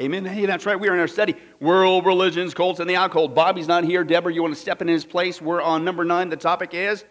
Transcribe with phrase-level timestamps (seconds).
[0.00, 0.24] Amen.
[0.24, 0.78] Hey, that's right.
[0.78, 3.34] We are in our study, World Religions, Cults, and the Occult.
[3.34, 4.04] Bobby's not here.
[4.04, 5.42] Deborah, you want to step in his place?
[5.42, 6.28] We're on number nine.
[6.28, 7.04] The topic is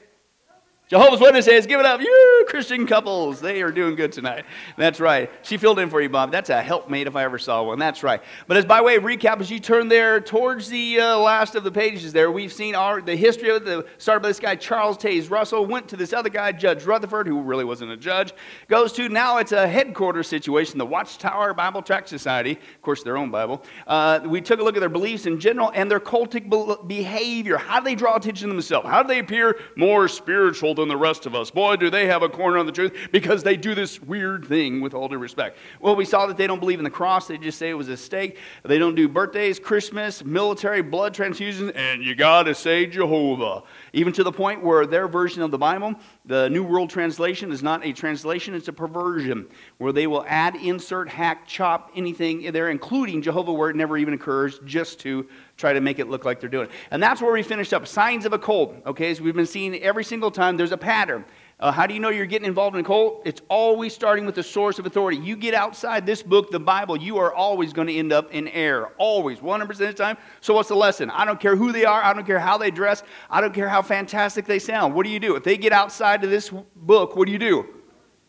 [0.89, 1.99] Jehovah's Witnesses, give it up.
[1.99, 4.45] You Christian couples, they are doing good tonight.
[4.77, 5.29] That's right.
[5.41, 6.31] She filled in for you, Bob.
[6.31, 7.77] That's a helpmate if I ever saw one.
[7.77, 8.21] That's right.
[8.47, 11.65] But as by way of recap, as you turn there towards the uh, last of
[11.65, 14.97] the pages there, we've seen our the history of the started by this guy Charles
[14.97, 18.33] Taze Russell, went to this other guy Judge Rutherford, who really wasn't a judge,
[18.69, 23.17] goes to now it's a headquarters situation, the Watchtower Bible Tract Society, of course their
[23.17, 23.61] own Bible.
[23.87, 27.57] Uh, we took a look at their beliefs in general and their cultic behavior.
[27.57, 28.87] How do they draw attention to themselves?
[28.87, 30.76] How do they appear more spiritual?
[30.83, 31.51] Than the rest of us.
[31.51, 34.81] Boy, do they have a corner on the truth because they do this weird thing
[34.81, 35.57] with all due respect.
[35.79, 37.27] Well, we saw that they don't believe in the cross.
[37.27, 38.37] They just say it was a stake.
[38.63, 43.63] They don't do birthdays, Christmas, military blood transfusions, and you got to say Jehovah.
[43.93, 45.95] Even to the point where their version of the Bible,
[46.25, 50.55] the New World Translation, is not a translation, it's a perversion where they will add,
[50.55, 55.27] insert, hack, chop anything in there, including Jehovah where it never even occurs, just to
[55.57, 56.71] try to make it look like they're doing it.
[56.91, 57.87] And that's where we finished up.
[57.87, 58.75] Signs of a cult.
[58.85, 61.25] Okay, so we've been seeing every single time there's a pattern.
[61.59, 63.23] Uh, how do you know you're getting involved in a cult?
[63.25, 65.17] It's always starting with the source of authority.
[65.17, 68.47] You get outside this book, the Bible, you are always going to end up in
[68.49, 68.93] error.
[68.99, 70.17] Always, 100% of the time.
[70.39, 71.09] So, what's the lesson?
[71.09, 72.03] I don't care who they are.
[72.03, 73.01] I don't care how they dress.
[73.27, 74.93] I don't care how fantastic they sound.
[74.93, 75.35] What do you do?
[75.35, 77.65] If they get outside of this book, what do you do?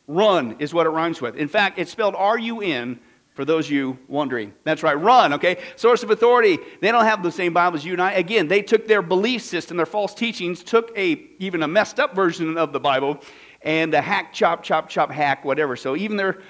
[0.07, 1.37] Run is what it rhymes with.
[1.37, 2.99] In fact, it's spelled R U N
[3.39, 4.53] for those of you wondering.
[4.65, 5.59] That's right, run, okay?
[5.77, 6.59] Source of authority.
[6.81, 8.15] They don't have the same Bible as you and I.
[8.15, 12.17] Again, they took their belief system, their false teachings, took a even a messed up
[12.17, 13.21] version of the Bible,
[13.63, 15.77] and the hack, chop, chop, chop, hack, whatever.
[15.77, 16.43] So even their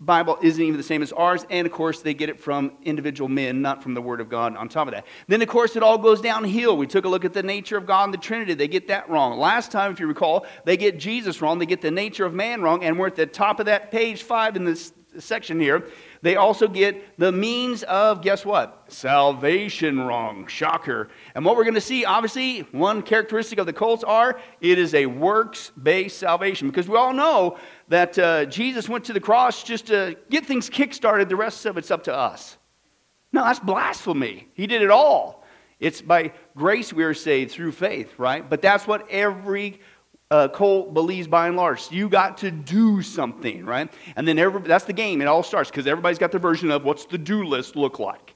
[0.00, 3.28] Bible isn't even the same as ours, and of course, they get it from individual
[3.28, 5.04] men, not from the Word of God on top of that.
[5.28, 6.74] Then, of course, it all goes downhill.
[6.74, 8.54] We took a look at the nature of God and the Trinity.
[8.54, 9.38] They get that wrong.
[9.38, 12.62] Last time, if you recall, they get Jesus wrong, they get the nature of man
[12.62, 15.88] wrong, and we're at the top of that page five in this section here.
[16.22, 18.84] They also get the means of, guess what?
[18.88, 20.46] Salvation wrong.
[20.46, 21.08] Shocker.
[21.34, 24.94] And what we're going to see, obviously, one characteristic of the cults are it is
[24.94, 26.68] a works based salvation.
[26.68, 27.56] Because we all know
[27.88, 31.28] that uh, Jesus went to the cross just to get things kick-started.
[31.30, 32.58] The rest of it's up to us.
[33.32, 34.48] No, that's blasphemy.
[34.54, 35.44] He did it all.
[35.78, 38.48] It's by grace we are saved through faith, right?
[38.48, 39.80] But that's what every
[40.30, 40.48] uh,
[40.92, 41.90] believes by and large.
[41.90, 43.92] You got to do something, right?
[44.16, 45.20] And then every, that's the game.
[45.20, 48.34] It all starts because everybody's got their version of what's the do list look like.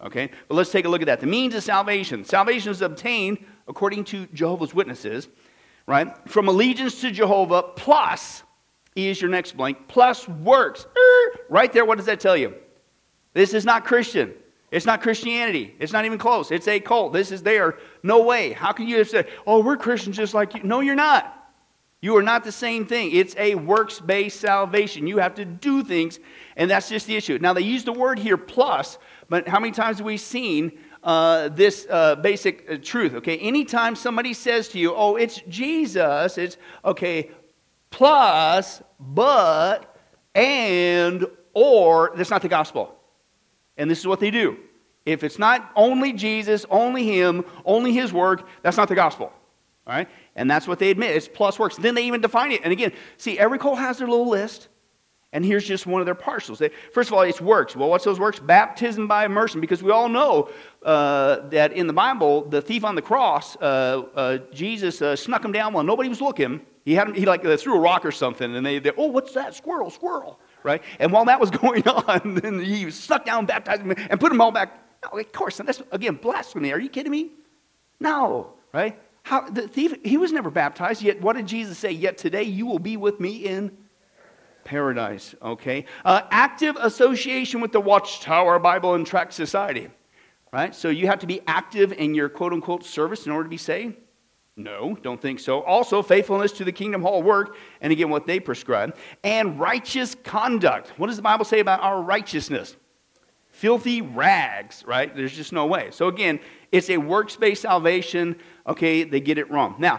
[0.00, 0.30] Okay?
[0.48, 1.20] But let's take a look at that.
[1.20, 2.24] The means of salvation.
[2.24, 5.28] Salvation is obtained, according to Jehovah's Witnesses,
[5.86, 6.12] right?
[6.28, 8.42] From allegiance to Jehovah plus,
[8.96, 10.86] is your next blank, plus works.
[10.86, 12.54] Er, right there, what does that tell you?
[13.34, 14.32] This is not Christian.
[14.70, 15.74] It's not Christianity.
[15.78, 16.50] It's not even close.
[16.50, 17.12] It's a cult.
[17.12, 17.78] This is there.
[18.02, 18.52] No way.
[18.52, 20.62] How can you say, oh, we're Christians just like you?
[20.64, 21.32] No, you're not.
[22.00, 23.12] You are not the same thing.
[23.12, 25.06] It's a works based salvation.
[25.06, 26.18] You have to do things,
[26.56, 27.38] and that's just the issue.
[27.40, 28.98] Now, they use the word here plus,
[29.28, 33.14] but how many times have we seen uh, this uh, basic uh, truth?
[33.14, 37.30] Okay, anytime somebody says to you, oh, it's Jesus, it's okay,
[37.90, 39.96] plus, but,
[40.34, 41.24] and,
[41.54, 42.95] or, that's not the gospel.
[43.76, 44.58] And this is what they do.
[45.04, 49.32] If it's not only Jesus, only Him, only His work, that's not the gospel.
[49.86, 50.08] All right?
[50.34, 51.14] And that's what they admit.
[51.14, 51.76] It's plus works.
[51.76, 52.62] Then they even define it.
[52.64, 54.68] And again, see, every cult has their little list.
[55.32, 56.14] And here's just one of their.
[56.14, 57.76] They, first of all, it's works.
[57.76, 58.40] Well, what's those works?
[58.40, 59.60] Baptism by immersion.
[59.60, 60.50] Because we all know
[60.82, 65.44] uh, that in the Bible, the thief on the cross, uh, uh, Jesus uh, snuck
[65.44, 66.62] him down while nobody was looking.
[66.84, 69.08] He had him, he like uh, threw a rock or something, and they, they, oh,
[69.08, 69.54] what's that?
[69.54, 70.82] Squirrel, squirrel, right?
[70.98, 74.40] And while that was going on, then he snuck down, baptized them, and put them
[74.40, 74.82] all back.
[75.12, 76.72] Oh, of course, and that's again blasphemy.
[76.72, 77.30] Are you kidding me?
[78.00, 78.98] No, right?
[79.22, 81.90] How, the thief, he was never baptized, yet what did Jesus say?
[81.90, 83.76] Yet today you will be with me in
[84.62, 85.86] paradise, okay?
[86.04, 89.88] Uh, active association with the Watchtower Bible and Tract Society,
[90.52, 90.74] right?
[90.74, 93.56] So you have to be active in your quote unquote service in order to be
[93.56, 93.96] saved?
[94.58, 95.60] No, don't think so.
[95.62, 100.88] Also, faithfulness to the kingdom hall work, and again, what they prescribe, and righteous conduct.
[100.96, 102.74] What does the Bible say about our righteousness?
[103.50, 105.14] Filthy rags, right?
[105.14, 105.90] There's just no way.
[105.90, 106.40] So, again,
[106.72, 108.36] it's a works based salvation.
[108.66, 109.76] Okay, they get it wrong.
[109.78, 109.98] Now,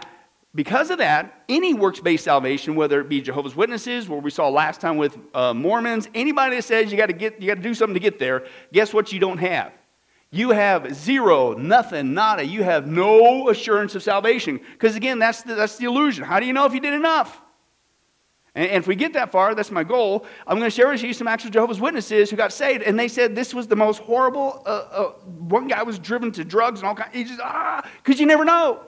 [0.56, 4.48] because of that, any works based salvation, whether it be Jehovah's Witnesses, where we saw
[4.48, 7.62] last time with uh, Mormons, anybody that says you got to get, you got to
[7.62, 9.72] do something to get there, guess what you don't have?
[10.30, 12.44] You have zero, nothing, nada.
[12.44, 14.60] You have no assurance of salvation.
[14.72, 16.24] Because again, that's the, that's the illusion.
[16.24, 17.40] How do you know if you did enough?
[18.54, 20.26] And, if we get that far, that's my goal.
[20.46, 23.08] I'm going to share with you some actual Jehovah's Witnesses who got saved, and they
[23.08, 24.62] said this was the most horrible.
[24.66, 27.14] Uh, uh, one guy was driven to drugs and all kinds.
[27.14, 28.84] He just ah, because you never know.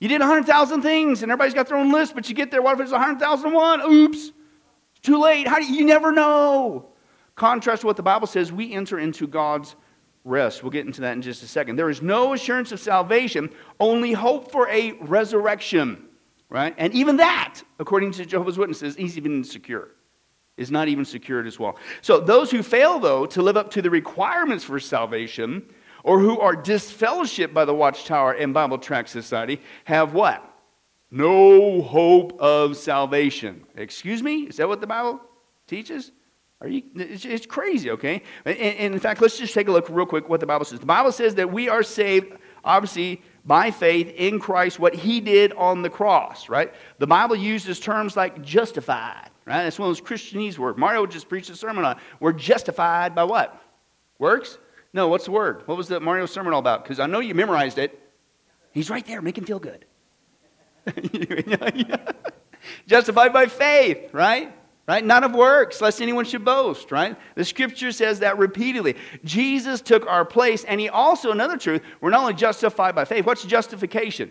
[0.00, 2.62] You did 100,000 things, and everybody's got their own list, but you get there.
[2.62, 3.80] What if it's 100,001?
[3.82, 4.32] Oops,
[5.02, 5.48] too late.
[5.48, 6.88] How do you, you never know?
[7.38, 9.76] contrast to what the Bible says, we enter into God's
[10.28, 10.62] rest.
[10.62, 11.76] We'll get into that in just a second.
[11.76, 16.06] There is no assurance of salvation, only hope for a resurrection,
[16.48, 16.74] right?
[16.78, 19.88] And even that, according to Jehovah's Witnesses, is even insecure.
[20.56, 21.78] Is not even secured as well.
[22.02, 25.64] So those who fail, though, to live up to the requirements for salvation,
[26.02, 30.44] or who are disfellowshipped by the Watchtower and Bible Tract Society, have what?
[31.10, 33.64] No hope of salvation.
[33.76, 34.42] Excuse me?
[34.42, 35.20] Is that what the Bible
[35.66, 36.12] teaches?
[36.60, 38.22] Are you, it's, it's crazy, okay?
[38.44, 40.80] And, and, in fact, let's just take a look real quick what the Bible says.
[40.80, 45.52] The Bible says that we are saved, obviously, by faith in Christ, what he did
[45.52, 46.74] on the cross, right?
[46.98, 49.62] The Bible uses terms like justified, right?
[49.62, 50.76] That's one of those Christianese words.
[50.76, 53.62] Mario just preached a sermon on We're justified by what?
[54.18, 54.58] Works?
[54.92, 55.62] No, what's the word?
[55.66, 56.82] What was the Mario sermon all about?
[56.82, 58.00] Because I know you memorized it.
[58.72, 59.84] He's right there, make him feel good.
[62.88, 64.57] Justified by faith, right?
[64.88, 65.04] Right?
[65.04, 67.14] Not of works, lest anyone should boast, right?
[67.34, 68.96] The scripture says that repeatedly.
[69.22, 73.26] Jesus took our place, and he also, another truth, we're not only justified by faith.
[73.26, 74.30] What's justification?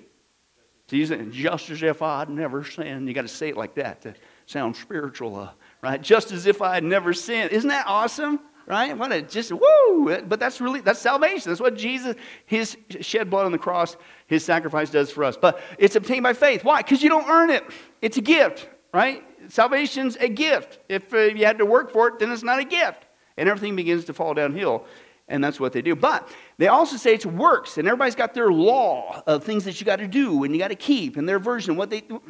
[0.88, 3.07] Jesus, just as if I had never sinned.
[3.07, 4.15] You got to say it like that to
[4.48, 5.51] sound spiritual, uh,
[5.83, 6.01] right?
[6.01, 7.51] Just as if I had never sinned.
[7.51, 8.39] Isn't that awesome?
[8.65, 8.98] right?
[8.98, 10.21] What a just woo!
[10.27, 11.50] But that's really that's salvation.
[11.50, 13.95] That's what Jesus, his shed blood on the cross,
[14.27, 15.38] his sacrifice does for us.
[15.38, 16.65] But it's obtained by faith.
[16.65, 16.81] Why?
[16.81, 17.63] Because you don't earn it.
[18.01, 19.24] It's a gift, right?
[19.49, 20.79] Salvation's a gift.
[20.89, 23.05] If uh, you had to work for it, then it's not a gift,
[23.38, 24.85] and everything begins to fall downhill.
[25.29, 25.95] And that's what they do.
[25.95, 29.85] But they also say it's works, and everybody's got their law of things that you
[29.85, 32.01] got to do and you got to keep, and their version of what they.
[32.01, 32.21] Do.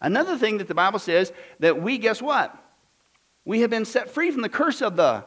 [0.00, 2.54] Another thing that the Bible says that we guess what?
[3.44, 5.24] We have been set free from the curse of the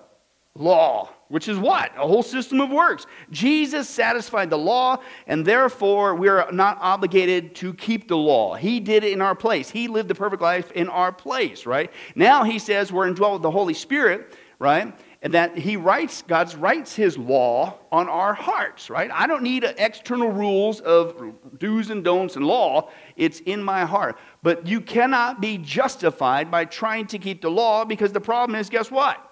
[0.60, 1.92] law, which is what?
[1.98, 3.06] A whole system of works.
[3.32, 8.56] Jesus satisfied the law, and therefore we are not obligated to keep the law.
[8.56, 9.70] He did it in our place.
[9.70, 11.92] He lived the perfect life in our place, right?
[12.16, 14.94] Now he says we're indwelt with the Holy Spirit, right?
[15.22, 19.12] And that he writes, God writes his law on our hearts, right?
[19.14, 22.90] I don't need external rules of do's and don'ts and law.
[23.18, 24.18] It's in my heart.
[24.44, 28.70] But you cannot be justified by trying to keep the law because the problem is,
[28.70, 29.29] guess what?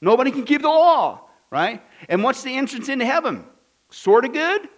[0.00, 1.82] Nobody can keep the law, right?
[2.08, 3.44] And what's the entrance into heaven?
[3.90, 4.68] Sort of good?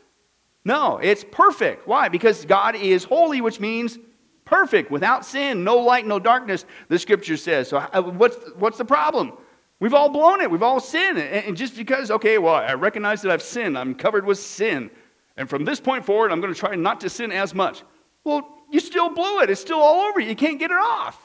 [0.64, 1.86] No, it's perfect.
[1.86, 2.08] Why?
[2.08, 3.98] Because God is holy, which means
[4.44, 7.68] perfect, without sin, no light, no darkness, the scripture says.
[7.68, 9.32] So, uh, what's, what's the problem?
[9.78, 10.50] We've all blown it.
[10.50, 11.18] We've all sinned.
[11.18, 14.90] And just because, okay, well, I recognize that I've sinned, I'm covered with sin.
[15.36, 17.82] And from this point forward, I'm going to try not to sin as much.
[18.24, 19.48] Well, you still blew it.
[19.48, 20.28] It's still all over you.
[20.28, 21.18] You can't get it off.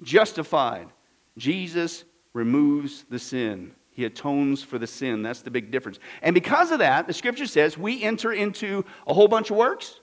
[0.00, 0.88] Justified.
[1.36, 3.72] Jesus removes the sin.
[3.90, 5.22] He atones for the sin.
[5.22, 5.98] That's the big difference.
[6.22, 10.00] And because of that, the scripture says we enter into a whole bunch of works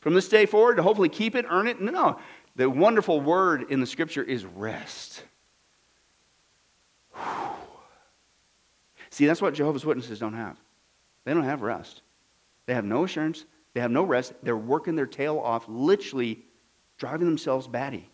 [0.00, 1.80] from this day forward to hopefully keep it, earn it.
[1.80, 2.18] No, no.
[2.56, 5.22] The wonderful word in the scripture is rest.
[7.14, 7.48] Whew.
[9.08, 10.58] See, that's what Jehovah's Witnesses don't have.
[11.24, 12.02] They don't have rest.
[12.66, 13.46] They have no assurance.
[13.72, 14.34] They have no rest.
[14.42, 16.44] They're working their tail off, literally
[16.98, 18.10] driving themselves batty.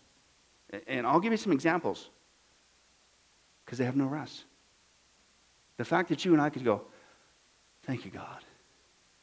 [0.87, 2.09] And I'll give you some examples
[3.71, 4.43] because they have no rest.
[5.77, 6.81] The fact that you and I could go,
[7.83, 8.43] Thank you, God.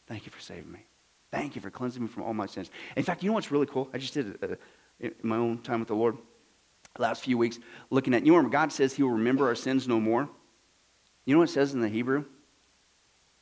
[0.07, 0.87] Thank you for saving me.
[1.31, 2.71] Thank you for cleansing me from all my sins.
[2.97, 3.91] In fact, you know what's really cool?
[3.93, 4.61] I just did it
[5.01, 6.17] in my own time with the Lord
[6.97, 7.59] last few weeks
[7.91, 10.31] looking at, you know, God says he will remember our sins no more.
[11.27, 12.25] You know what it says in the Hebrew?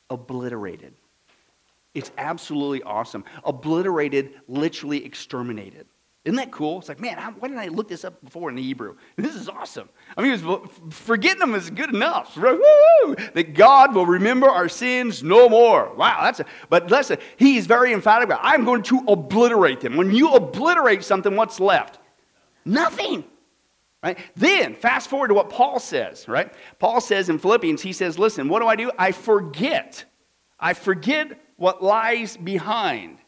[0.09, 0.93] Obliterated.
[1.93, 3.23] It's absolutely awesome.
[3.45, 5.87] Obliterated, literally exterminated.
[6.27, 6.79] Isn't that cool?
[6.79, 8.97] It's like, man, why didn't I look this up before in the Hebrew?
[9.15, 9.87] This is awesome.
[10.17, 12.35] I mean, forgetting them is good enough.
[12.35, 15.95] That God will remember our sins no more.
[15.95, 19.95] Wow, that's a, but listen, he is very emphatic about, I'm going to obliterate them.
[19.95, 21.97] When you obliterate something, what's left?
[22.65, 23.23] Nothing.
[24.03, 24.19] Right?
[24.35, 26.53] Then, fast forward to what Paul says, right?
[26.77, 28.91] Paul says in Philippians, he says, listen, what do I do?
[28.99, 30.03] I forget.
[30.59, 33.19] I forget what lies behind,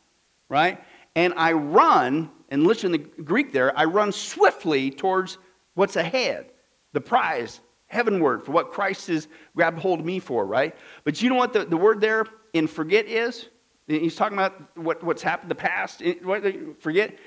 [0.50, 0.84] right?
[1.16, 5.38] And I run and listen in the Greek there, I run swiftly towards
[5.76, 6.52] what's ahead,
[6.94, 10.76] the prize, heavenward, for what Christ has grabbed hold of me for, right?
[11.04, 13.48] But you know what the, the word there in forget is?
[13.88, 16.04] He's talking about what, what's happened in the past.
[16.22, 16.44] What,
[16.80, 17.18] forget?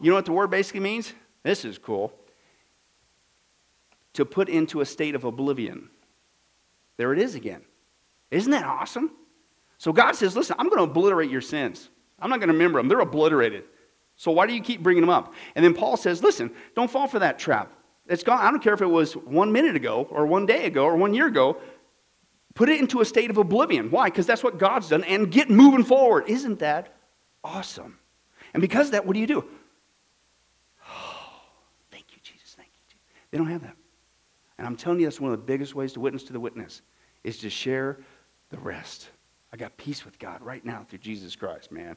[0.00, 1.12] You know what the word basically means?
[1.42, 2.12] This is cool.
[4.14, 5.90] To put into a state of oblivion.
[6.96, 7.62] There it is again.
[8.30, 9.10] Isn't that awesome?
[9.78, 11.90] So God says, listen, I'm going to obliterate your sins.
[12.20, 12.86] I'm not going to remember them.
[12.86, 13.64] They're obliterated.
[14.16, 15.34] So why do you keep bringing them up?
[15.54, 17.72] And then Paul says, listen, don't fall for that trap.
[18.06, 18.38] It's gone.
[18.38, 21.14] I don't care if it was one minute ago or one day ago or one
[21.14, 21.56] year ago.
[22.54, 23.90] Put it into a state of oblivion.
[23.90, 24.08] Why?
[24.10, 25.04] Because that's what God's done.
[25.04, 26.24] And get moving forward.
[26.28, 26.94] Isn't that
[27.42, 27.98] awesome?
[28.52, 29.44] And because of that, what do you do?
[30.88, 31.40] Oh,
[31.90, 32.54] thank you, Jesus.
[32.56, 32.82] Thank you.
[32.88, 33.04] Jesus.
[33.30, 33.76] They don't have that.
[34.58, 36.82] And I'm telling you, that's one of the biggest ways to witness to the witness
[37.24, 37.98] is to share
[38.50, 39.08] the rest.
[39.52, 41.96] I got peace with God right now through Jesus Christ, man.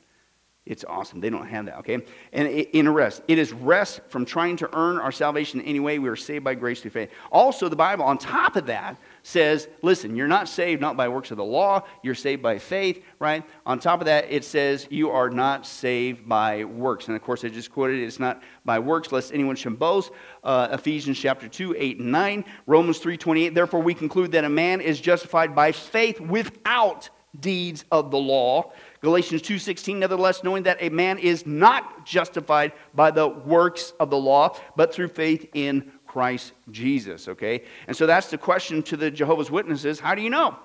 [0.69, 1.19] It's awesome.
[1.19, 1.99] They don't have that, okay?
[2.33, 5.97] And in rest, it is rest from trying to earn our salvation in any way.
[5.99, 7.09] We are saved by grace through faith.
[7.31, 11.31] Also, the Bible, on top of that, says, listen, you're not saved not by works
[11.31, 13.43] of the law, you're saved by faith, right?
[13.65, 17.07] On top of that, it says you are not saved by works.
[17.07, 20.11] And of course, I just quoted it's not by works, lest anyone should boast.
[20.43, 22.45] Uh, Ephesians chapter 2, 8 and 9.
[22.65, 23.53] Romans 3, 28.
[23.53, 27.09] Therefore, we conclude that a man is justified by faith without
[27.39, 28.71] deeds of the law.
[29.01, 34.17] Galatians 2:16 nevertheless knowing that a man is not justified by the works of the
[34.17, 37.63] law but through faith in Christ Jesus, okay?
[37.87, 40.57] And so that's the question to the Jehovah's Witnesses, how do you know?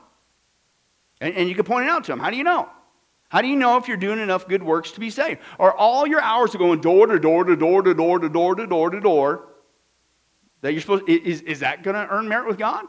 [1.20, 2.68] And, and you can point it out to them, how do you know?
[3.28, 5.40] How do you know if you're doing enough good works to be saved?
[5.58, 8.66] Are all your hours going door to door to door to door to door to
[8.66, 9.48] door to door
[10.60, 12.86] that you're supposed is, is that going to earn merit with God?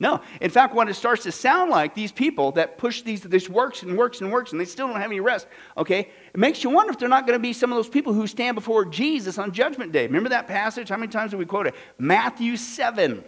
[0.00, 0.20] No.
[0.40, 3.82] In fact, what it starts to sound like, these people that push these, this works
[3.82, 5.46] and works and works, and they still don't have any rest,
[5.76, 8.12] okay, it makes you wonder if they're not going to be some of those people
[8.12, 10.06] who stand before Jesus on Judgment Day.
[10.06, 10.88] Remember that passage?
[10.88, 11.80] How many times have we quoted it?
[11.98, 13.24] Matthew 7.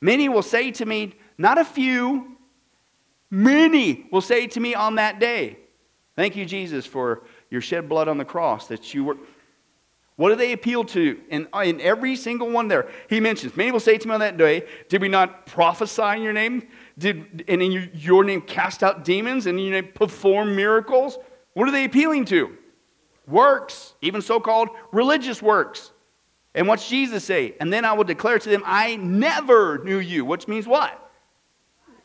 [0.00, 2.36] Many will say to me, not a few,
[3.30, 5.58] many will say to me on that day,
[6.14, 9.16] Thank you, Jesus, for your shed blood on the cross that you were.
[10.22, 11.20] What do they appeal to?
[11.30, 14.20] And uh, in every single one there, he mentions, many will say to me on
[14.20, 16.68] that day, Did we not prophesy in your name?
[16.96, 19.46] Did, and in your name cast out demons?
[19.46, 21.18] And in your name perform miracles?
[21.54, 22.56] What are they appealing to?
[23.26, 25.90] Works, even so called religious works.
[26.54, 27.56] And what's Jesus say?
[27.60, 30.24] And then I will declare to them, I never knew you.
[30.24, 31.10] Which means what?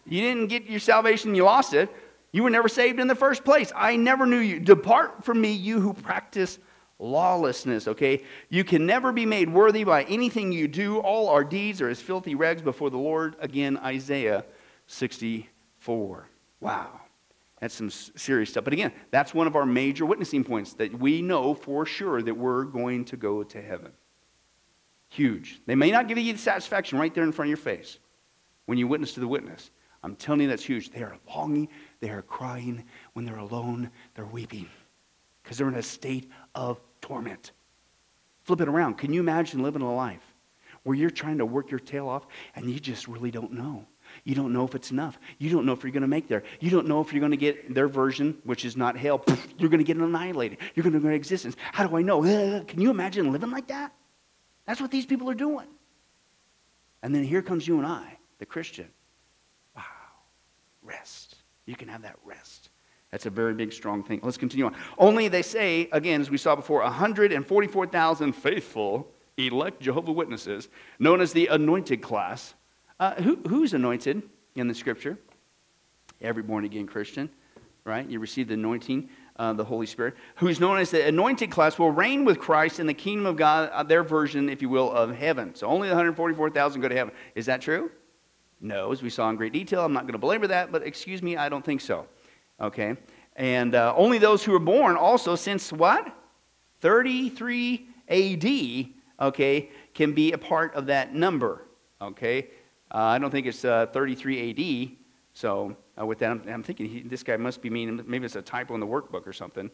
[0.07, 1.87] You didn't get your salvation, you lost it.
[2.31, 3.71] You were never saved in the first place.
[3.75, 4.59] I never knew you.
[4.59, 6.57] Depart from me, you who practice
[6.99, 8.23] lawlessness, okay?
[8.49, 10.99] You can never be made worthy by anything you do.
[10.99, 13.35] All our deeds are as filthy rags before the Lord.
[13.39, 14.45] Again, Isaiah
[14.87, 16.27] 64.
[16.59, 17.01] Wow.
[17.59, 18.63] That's some serious stuff.
[18.63, 22.35] But again, that's one of our major witnessing points that we know for sure that
[22.35, 23.91] we're going to go to heaven.
[25.09, 25.61] Huge.
[25.65, 27.97] They may not give you the satisfaction right there in front of your face
[28.65, 29.71] when you witness to the witness.
[30.03, 30.91] I'm telling you that's huge.
[30.91, 32.83] They are longing, they are crying.
[33.13, 34.69] When they're alone, they're weeping
[35.41, 37.51] because they're in a state of torment.
[38.43, 38.97] Flip it around.
[38.97, 40.23] Can you imagine living a life
[40.83, 42.25] where you're trying to work your tail off
[42.55, 43.85] and you just really don't know?
[44.23, 45.19] You don't know if it's enough.
[45.37, 46.43] You don't know if you're going to make there.
[46.59, 49.23] You don't know if you're going to get their version, which is not hell.
[49.57, 50.59] You're going to get annihilated.
[50.75, 51.55] You're going to go into existence.
[51.73, 52.23] How do I know?
[52.23, 53.93] Uh, can you imagine living like that?
[54.65, 55.67] That's what these people are doing.
[57.03, 58.87] And then here comes you and I, the Christian.
[59.75, 59.83] Wow.
[60.83, 61.35] Rest.
[61.65, 62.66] You can have that rest.
[63.11, 64.19] That's a very big, strong thing.
[64.21, 64.75] Let's continue on.
[64.97, 70.67] Only they say, again, as we saw before, 144,000 faithful elect Jehovah Witnesses,
[70.99, 72.53] known as the anointed class.
[72.99, 74.23] Uh, who, who's anointed
[74.55, 75.17] in the scripture?
[76.21, 77.29] Every born again Christian,
[77.85, 78.07] right?
[78.09, 80.15] You receive the anointing, uh, the Holy Spirit.
[80.37, 83.69] Who's known as the anointed class will reign with Christ in the kingdom of God,
[83.71, 85.53] uh, their version, if you will, of heaven.
[85.53, 87.13] So only the 144,000 go to heaven.
[87.35, 87.91] Is that true?
[88.59, 89.85] No, as we saw in great detail.
[89.85, 92.07] I'm not going to belabor that, but excuse me, I don't think so.
[92.59, 92.95] Okay?
[93.35, 96.13] And uh, only those who were born also since what?
[96.81, 101.67] 33 AD, okay, can be a part of that number.
[102.01, 102.47] Okay?
[102.93, 104.97] Uh, I don't think it's uh, 33 AD.
[105.33, 108.35] So uh, with that, I'm, I'm thinking he, this guy must be meaning, maybe it's
[108.35, 109.69] a typo in the workbook or something.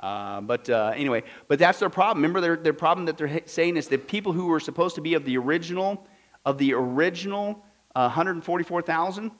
[0.00, 2.22] Uh, but uh, anyway, but that's their problem.
[2.22, 5.14] Remember, their, their problem that they're saying is that people who were supposed to be
[5.14, 6.06] of the original,
[6.44, 9.30] of the original 144,000,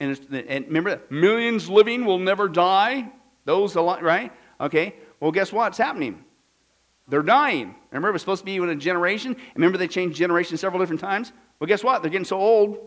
[0.00, 3.10] and, and remember that millions living will never die.
[3.44, 4.32] Those, right?
[4.60, 4.94] Okay.
[5.20, 6.24] Well, guess what's happening?
[7.08, 7.74] They're dying.
[7.90, 9.36] Remember, it was supposed to be in a generation.
[9.54, 11.32] Remember, they changed generations several different times.
[11.58, 12.02] Well, guess what?
[12.02, 12.78] They're getting so old.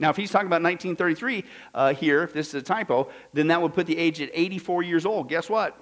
[0.00, 3.62] Now, if he's talking about 1933 uh, here, if this is a typo, then that
[3.62, 5.28] would put the age at 84 years old.
[5.28, 5.80] Guess what?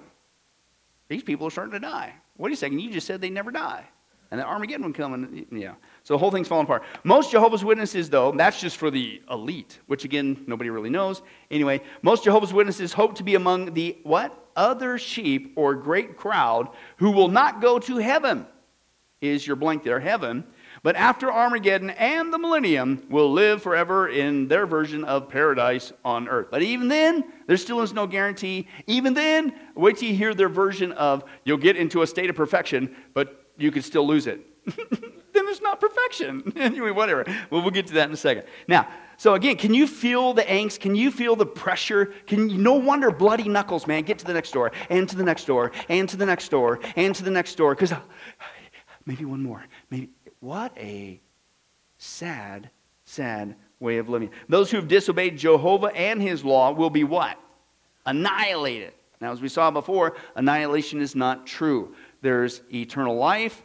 [1.09, 2.13] These people are starting to die.
[2.37, 3.85] Wait a second, you just said they never die.
[4.31, 5.73] And the Armageddon would come, and yeah.
[6.03, 6.83] So the whole thing's falling apart.
[7.05, 11.21] Most Jehovah's Witnesses, though, that's just for the elite, which again, nobody really knows.
[11.49, 14.37] Anyway, most Jehovah's Witnesses hope to be among the what?
[14.55, 16.67] Other sheep or great crowd
[16.97, 18.45] who will not go to heaven.
[19.21, 20.43] Is your blank there, heaven?
[20.83, 26.27] But after Armageddon and the millennium will live forever in their version of paradise on
[26.27, 26.47] earth.
[26.51, 28.67] But even then, there still is no guarantee.
[28.85, 32.35] Even then, wait till you hear their version of you'll get into a state of
[32.35, 34.45] perfection, but you could still lose it.
[35.33, 36.53] then it's not perfection.
[36.55, 37.25] anyway, whatever.
[37.49, 38.45] Well, we'll get to that in a second.
[38.67, 38.87] Now,
[39.17, 40.79] so again, can you feel the angst?
[40.79, 42.13] Can you feel the pressure?
[42.27, 44.03] Can you, no wonder bloody knuckles, man.
[44.03, 46.79] Get to the next door, and to the next door, and to the next door,
[46.95, 47.75] and to the next door.
[47.75, 47.99] Because uh,
[49.05, 49.63] maybe one more.
[49.89, 50.09] Maybe
[50.39, 51.19] what a
[51.97, 52.69] sad
[53.05, 54.29] sad way of living.
[54.49, 57.37] Those who have disobeyed Jehovah and his law will be what?
[58.05, 58.93] Annihilated.
[59.21, 61.95] Now, as we saw before, annihilation is not true.
[62.21, 63.63] There's eternal life,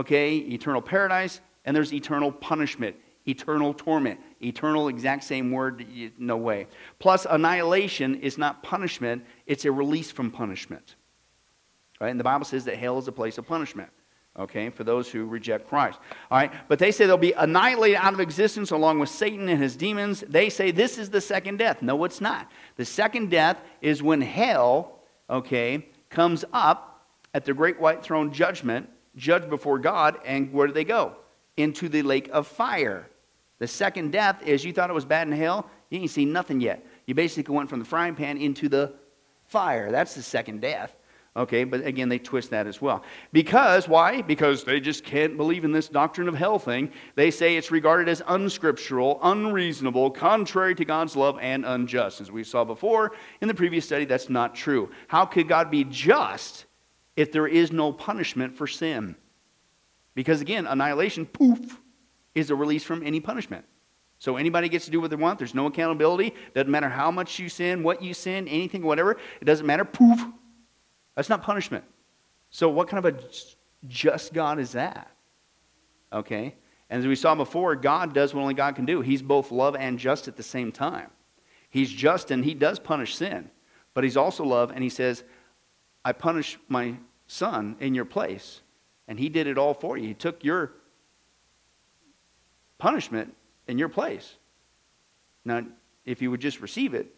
[0.00, 5.86] okay, eternal paradise, and there's eternal punishment, eternal torment, eternal, exact same word,
[6.18, 6.66] no way.
[6.98, 10.96] Plus, annihilation is not punishment, it's a release from punishment.
[12.00, 12.10] Right?
[12.10, 13.90] And the Bible says that hell is a place of punishment
[14.38, 15.98] okay, for those who reject Christ.
[16.30, 19.60] All right, but they say they'll be annihilated out of existence along with Satan and
[19.60, 20.24] his demons.
[20.26, 21.82] They say this is the second death.
[21.82, 22.50] No, it's not.
[22.76, 28.88] The second death is when hell, okay, comes up at the great white throne judgment,
[29.16, 31.16] judged before God, and where do they go?
[31.56, 33.08] Into the lake of fire.
[33.58, 36.60] The second death is you thought it was bad in hell, you ain't seen nothing
[36.60, 36.84] yet.
[37.06, 38.94] You basically went from the frying pan into the
[39.44, 39.90] fire.
[39.90, 40.94] That's the second death.
[41.36, 43.04] Okay, but again, they twist that as well.
[43.32, 44.20] Because, why?
[44.20, 46.90] Because they just can't believe in this doctrine of hell thing.
[47.14, 52.20] They say it's regarded as unscriptural, unreasonable, contrary to God's love, and unjust.
[52.20, 54.90] As we saw before in the previous study, that's not true.
[55.06, 56.66] How could God be just
[57.16, 59.16] if there is no punishment for sin?
[60.14, 61.80] Because again, annihilation, poof,
[62.34, 63.64] is a release from any punishment.
[64.18, 65.38] So anybody gets to do what they want.
[65.38, 66.34] There's no accountability.
[66.54, 69.12] Doesn't matter how much you sin, what you sin, anything, whatever.
[69.40, 69.84] It doesn't matter.
[69.84, 70.20] Poof,
[71.14, 71.84] that's not punishment.
[72.50, 73.20] So, what kind of a
[73.88, 75.10] just God is that?
[76.12, 76.54] Okay?
[76.90, 79.00] And as we saw before, God does what only God can do.
[79.00, 81.10] He's both love and just at the same time.
[81.70, 83.50] He's just and he does punish sin,
[83.94, 85.22] but he's also love and he says,
[86.04, 88.60] I punish my son in your place.
[89.08, 90.06] And he did it all for you.
[90.06, 90.72] He took your
[92.78, 93.34] punishment
[93.66, 94.36] in your place.
[95.44, 95.64] Now,
[96.04, 97.14] if you would just receive it,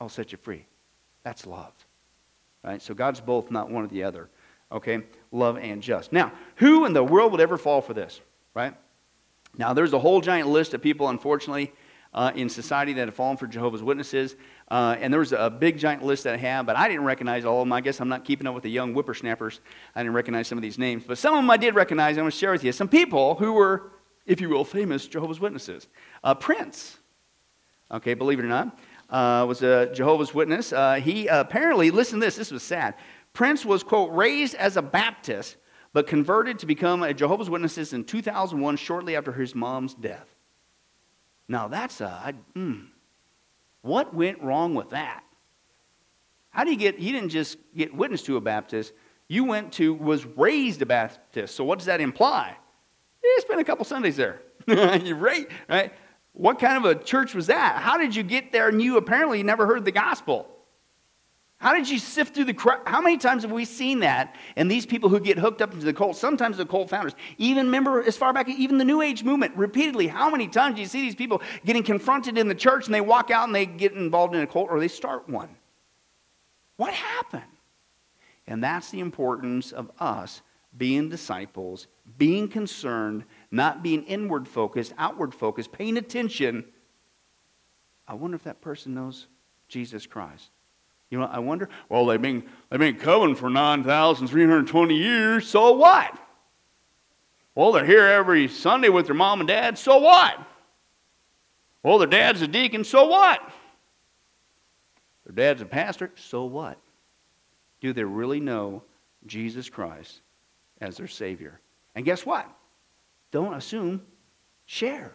[0.00, 0.66] I'll set you free.
[1.22, 1.72] That's love.
[2.64, 2.80] Right?
[2.80, 4.28] So God's both, not one or the other.
[4.72, 5.02] Okay?
[5.32, 6.12] Love and just.
[6.12, 8.20] Now, who in the world would ever fall for this?
[8.54, 8.74] Right?
[9.56, 11.72] Now, there's a whole giant list of people, unfortunately,
[12.12, 14.36] uh, in society that have fallen for Jehovah's Witnesses.
[14.70, 17.44] Uh, and there was a big giant list that I have, but I didn't recognize
[17.44, 17.72] all of them.
[17.72, 19.60] I guess I'm not keeping up with the young whippersnappers.
[19.96, 21.02] I didn't recognize some of these names.
[21.04, 22.16] But some of them I did recognize.
[22.16, 23.90] I'm going to share with you some people who were,
[24.26, 25.88] if you will, famous Jehovah's Witnesses.
[26.22, 26.98] Uh, Prince.
[27.90, 28.78] Okay, believe it or not
[29.10, 30.72] uh, was a Jehovah's Witness.
[30.72, 32.94] Uh, he apparently, listen to this, this was sad.
[33.32, 35.56] Prince was, quote, raised as a Baptist,
[35.92, 40.34] but converted to become a Jehovah's Witnesses in 2001, shortly after his mom's death.
[41.48, 42.86] Now, that's a, I, mm,
[43.82, 45.22] what went wrong with that?
[46.50, 48.92] How do you get, he didn't just get witness to a Baptist,
[49.28, 51.54] you went to, was raised a Baptist.
[51.54, 52.56] So what does that imply?
[53.22, 54.42] Yeah, spent a couple Sundays there.
[54.66, 55.92] You're right, right?
[56.32, 57.76] What kind of a church was that?
[57.76, 60.48] How did you get there and you apparently never heard the gospel?
[61.60, 62.80] How did you sift through the crowd?
[62.86, 64.34] How many times have we seen that?
[64.56, 67.66] And these people who get hooked up into the cult, sometimes the cult founders, even
[67.66, 70.86] remember as far back, even the New Age movement, repeatedly, how many times do you
[70.86, 73.92] see these people getting confronted in the church and they walk out and they get
[73.92, 75.50] involved in a cult or they start one?
[76.76, 77.42] What happened?
[78.46, 80.40] And that's the importance of us
[80.76, 86.64] being disciples, being concerned not being inward focused, outward focused, paying attention.
[88.06, 89.26] I wonder if that person knows
[89.68, 90.50] Jesus Christ.
[91.10, 96.16] You know, I wonder, well, they've been, they've been coming for 9,320 years, so what?
[97.56, 100.38] Well, they're here every Sunday with their mom and dad, so what?
[101.82, 103.40] Well, their dad's a deacon, so what?
[105.26, 106.78] Their dad's a pastor, so what?
[107.80, 108.82] Do they really know
[109.26, 110.20] Jesus Christ
[110.80, 111.58] as their Savior?
[111.94, 112.48] And guess what?
[113.32, 114.02] Don't assume,
[114.66, 115.12] share.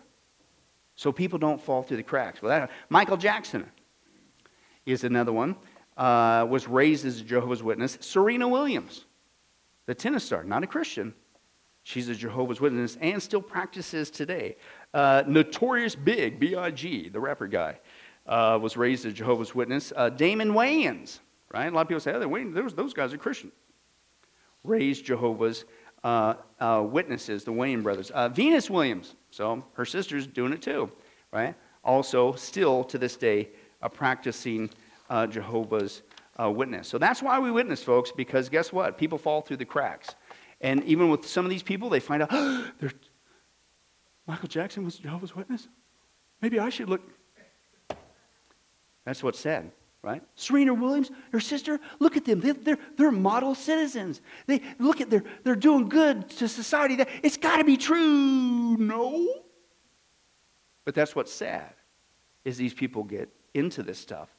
[0.95, 2.41] So people don't fall through the cracks.
[2.41, 3.65] Well, that, Michael Jackson
[4.86, 5.55] is another one.
[5.97, 7.97] Uh, was raised as a Jehovah's Witness.
[8.01, 9.05] Serena Williams,
[9.86, 11.13] the tennis star, not a Christian.
[11.84, 14.58] She's a Jehovah's Witness and still practices today.
[14.93, 17.79] Uh, Notorious Big, B.I.G., the rapper guy,
[18.25, 19.93] uh, was raised as a Jehovah's Witness.
[19.95, 21.19] Uh, Damon Wayans,
[21.53, 21.67] right?
[21.67, 23.51] A lot of people say, oh, those, those guys are Christian.
[24.63, 25.65] Raised Jehovah's
[26.03, 28.12] uh, uh, witnesses, the Wayans brothers.
[28.34, 30.91] Venus Williams, so her sister's doing it too,
[31.31, 31.53] right?
[31.84, 33.49] Also, still to this day,
[33.84, 34.71] a practicing
[35.09, 36.01] uh, Jehovah's
[36.39, 36.87] uh, Witness.
[36.87, 38.97] So that's why we witness, folks, because guess what?
[38.97, 40.15] People fall through the cracks.
[40.61, 42.71] And even with some of these people, they find out, oh,
[44.27, 45.67] Michael Jackson was Jehovah's Witness?
[46.41, 47.01] Maybe I should look.
[49.05, 49.71] That's what's sad
[50.05, 50.21] right?
[50.35, 52.39] Serena Williams, her sister, look at them.
[52.39, 54.21] They, are they're, they're model citizens.
[54.45, 57.03] They look at they're, they're doing good to society.
[57.23, 58.77] It's got to be true.
[58.77, 59.41] No.
[60.85, 61.73] But that's what's sad
[62.45, 64.29] is these people get into this stuff,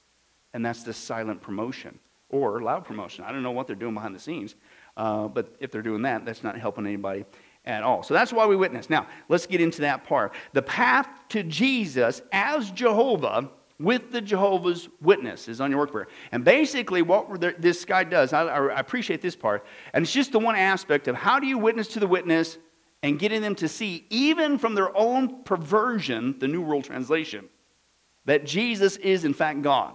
[0.55, 3.25] and that's this silent promotion or loud promotion.
[3.25, 4.55] I don't know what they're doing behind the scenes,
[4.97, 7.25] uh, but if they're doing that, that's not helping anybody
[7.65, 8.03] at all.
[8.03, 8.89] So that's why we witness.
[8.89, 10.35] Now, let's get into that part.
[10.53, 16.07] The path to Jesus as Jehovah with the Jehovah's Witness is on your workbook.
[16.33, 20.39] And basically, what this guy does, I, I appreciate this part, and it's just the
[20.39, 22.59] one aspect of how do you witness to the witness
[23.03, 27.49] and getting them to see, even from their own perversion, the New World Translation,
[28.25, 29.95] that Jesus is in fact God,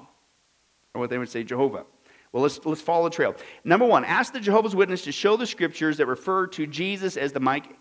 [0.93, 1.85] or what they would say, Jehovah.
[2.31, 3.35] Well, let's, let's follow the trail.
[3.63, 7.33] Number one, ask the Jehovah's Witness to show the scriptures that refer to Jesus as
[7.33, 7.75] the Mike,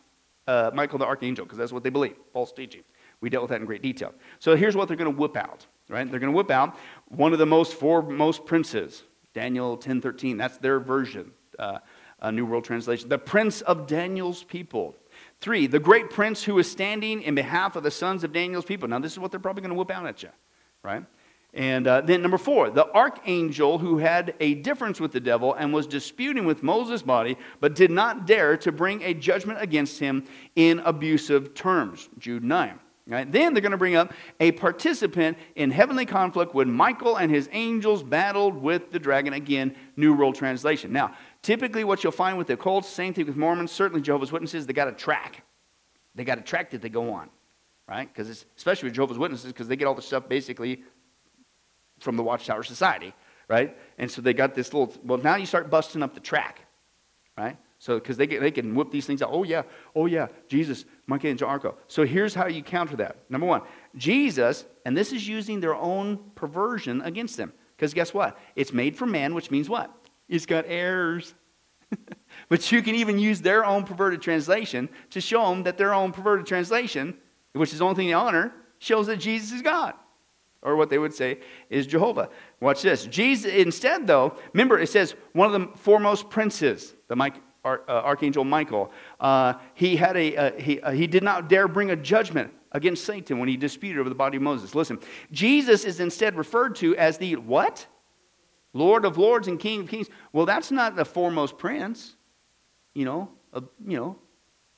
[0.47, 2.83] uh, Michael the Archangel, because that's what they believe, false teaching.
[3.21, 4.13] We dealt with that in great detail.
[4.39, 6.11] So here's what they're going to whip out, right?
[6.11, 6.77] They're going to whip out
[7.09, 10.39] one of the most foremost princes, Daniel 10:13.
[10.39, 11.79] That's their version, uh,
[12.33, 13.09] New World Translation.
[13.09, 14.97] The prince of Daniel's people.
[15.41, 18.89] Three, the great prince who is standing in behalf of the sons of Daniel's people.
[18.89, 20.31] Now, this is what they're probably going to whip out at you,
[20.83, 21.05] right?
[21.53, 25.73] And uh, then number four, the archangel who had a difference with the devil and
[25.73, 30.25] was disputing with Moses' body, but did not dare to bring a judgment against him
[30.55, 32.09] in abusive terms.
[32.19, 32.79] Jude 9.
[33.09, 33.31] Right?
[33.31, 37.49] Then they're going to bring up a participant in heavenly conflict when Michael and his
[37.51, 39.33] angels battled with the dragon.
[39.33, 40.93] Again, New World Translation.
[40.93, 44.65] Now, typically what you'll find with the occults, same thing with Mormons, certainly Jehovah's Witnesses,
[44.65, 45.43] they got a track.
[46.15, 47.31] They got a track that they go on,
[47.89, 48.09] right?
[48.09, 50.85] Because especially with Jehovah's Witnesses, because they get all the stuff basically
[52.01, 53.15] from the Watchtower Society,
[53.49, 53.77] right?
[53.99, 56.61] And so they got this little, well, now you start busting up the track,
[57.39, 57.57] right?
[57.79, 59.31] So, because they, they can whip these things out.
[59.33, 59.63] Oh, yeah,
[59.95, 61.77] oh, yeah, Jesus, Michael Arco.
[61.89, 63.17] So here's how you counter that.
[63.31, 63.63] Number one,
[63.97, 67.53] Jesus, and this is using their own perversion against them.
[67.77, 68.39] Because guess what?
[68.57, 69.91] It's made for man, which means what?
[70.29, 71.35] It's got errors.
[72.51, 76.13] but you can even use their own perverted translation to show them that their own
[76.13, 77.17] perverted translation,
[77.55, 79.95] which is the only thing they honor, shows that Jesus is God
[80.63, 82.29] or what they would say is Jehovah.
[82.61, 83.07] Watch this.
[83.07, 88.45] Jesus, instead, though, remember it says one of the foremost princes, the Mike, uh, Archangel
[88.45, 92.53] Michael, uh, he, had a, uh, he, uh, he did not dare bring a judgment
[92.73, 94.75] against Satan when he disputed over the body of Moses.
[94.75, 94.99] Listen,
[95.33, 97.87] Jesus is instead referred to as the what?
[98.73, 100.09] Lord of lords and King of kings.
[100.33, 102.15] Well, that's not the foremost prince,
[102.95, 103.31] you know,
[103.85, 104.17] you know,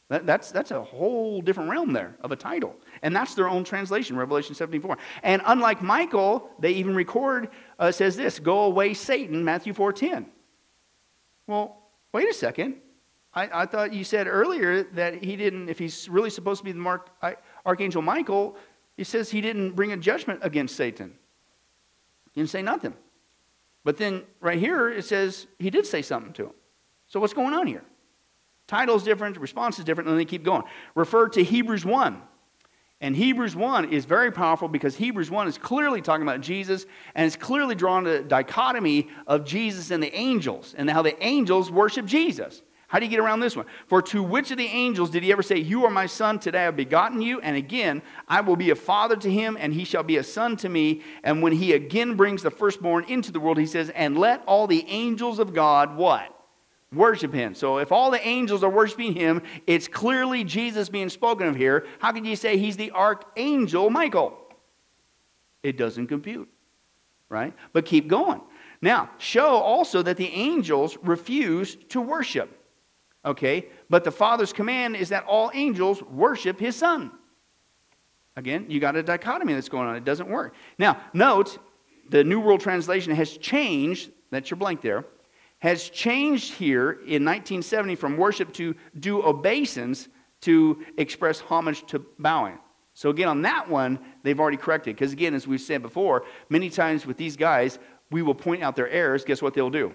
[0.08, 2.76] that, that's, that's a whole different realm there of a title.
[3.02, 4.96] And that's their own translation, Revelation 17:4.
[5.22, 10.26] And unlike Michael, they even record, uh, says this, go away, Satan, Matthew 4.10.
[11.48, 12.76] Well, wait a second.
[13.34, 16.72] I, I, thought you said earlier that he didn't, if he's really supposed to be
[16.72, 18.56] the Mark, I, Archangel Michael,
[18.96, 21.14] he says he didn't bring a judgment against Satan.
[22.32, 22.94] He didn't say nothing.
[23.84, 26.52] But then right here it says he did say something to him.
[27.08, 27.84] So what's going on here?
[28.66, 30.62] Title's different, response is different, and they keep going.
[30.94, 32.22] Refer to Hebrews 1.
[33.02, 36.86] And Hebrews 1 is very powerful because Hebrews 1 is clearly talking about Jesus
[37.16, 41.68] and it's clearly drawn a dichotomy of Jesus and the angels and how the angels
[41.68, 42.62] worship Jesus.
[42.86, 43.66] How do you get around this one?
[43.88, 46.60] For to which of the angels did he ever say, You are my son, today
[46.60, 47.40] I have begotten you?
[47.40, 50.56] And again, I will be a father to him, and he shall be a son
[50.58, 51.00] to me.
[51.24, 54.66] And when he again brings the firstborn into the world, he says, And let all
[54.66, 56.41] the angels of God what?
[56.92, 57.54] Worship him.
[57.54, 61.86] So if all the angels are worshiping him, it's clearly Jesus being spoken of here.
[61.98, 64.38] How can you say he's the archangel Michael?
[65.62, 66.48] It doesn't compute,
[67.28, 67.54] right?
[67.72, 68.40] But keep going.
[68.80, 72.58] Now, show also that the angels refuse to worship.
[73.24, 73.68] Okay?
[73.88, 77.12] But the Father's command is that all angels worship his Son.
[78.34, 79.94] Again, you got a dichotomy that's going on.
[79.94, 80.54] It doesn't work.
[80.78, 81.58] Now, note
[82.08, 85.04] the New World Translation has changed, that's your blank there,
[85.62, 90.08] has changed here in 1970 from worship to do obeisance
[90.40, 92.58] to express homage to bowing.
[92.94, 94.96] So, again, on that one, they've already corrected.
[94.96, 97.78] Because, again, as we've said before, many times with these guys,
[98.10, 99.24] we will point out their errors.
[99.24, 99.94] Guess what they'll do?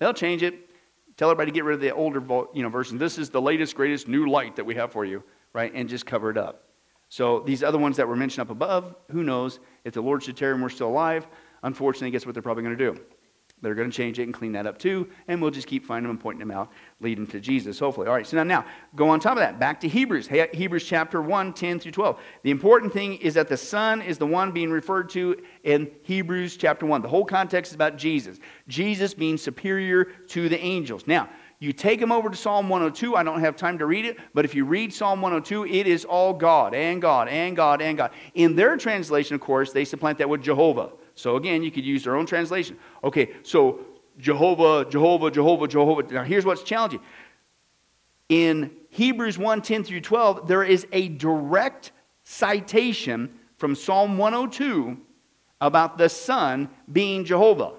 [0.00, 0.68] They'll change it,
[1.16, 2.98] tell everybody to get rid of the older you know, version.
[2.98, 5.72] This is the latest, greatest new light that we have for you, right?
[5.74, 6.64] And just cover it up.
[7.08, 9.60] So, these other ones that were mentioned up above, who knows?
[9.84, 11.26] If the Lord should tarry and we're still alive,
[11.62, 13.00] unfortunately, guess what they're probably going to do?
[13.60, 16.04] They're going to change it and clean that up too, and we'll just keep finding
[16.04, 18.06] them and pointing them out, leading to Jesus, hopefully.
[18.06, 19.58] All right, so now, now go on top of that.
[19.58, 22.20] Back to Hebrews, Hebrews chapter 1, 10 through 12.
[22.42, 26.56] The important thing is that the Son is the one being referred to in Hebrews
[26.56, 27.02] chapter 1.
[27.02, 28.38] The whole context is about Jesus.
[28.68, 31.06] Jesus being superior to the angels.
[31.06, 31.28] Now,
[31.60, 33.16] you take them over to Psalm 102.
[33.16, 36.04] I don't have time to read it, but if you read Psalm 102, it is
[36.04, 38.12] all God and God and God and God.
[38.34, 40.92] In their translation, of course, they supplant that with Jehovah.
[41.18, 42.78] So again, you could use their own translation.
[43.02, 43.80] Okay, so
[44.18, 46.12] Jehovah, Jehovah, Jehovah, Jehovah.
[46.12, 47.00] Now here's what's challenging.
[48.28, 51.90] In Hebrews 1 10 through 12, there is a direct
[52.22, 54.96] citation from Psalm 102
[55.60, 57.72] about the Son being Jehovah.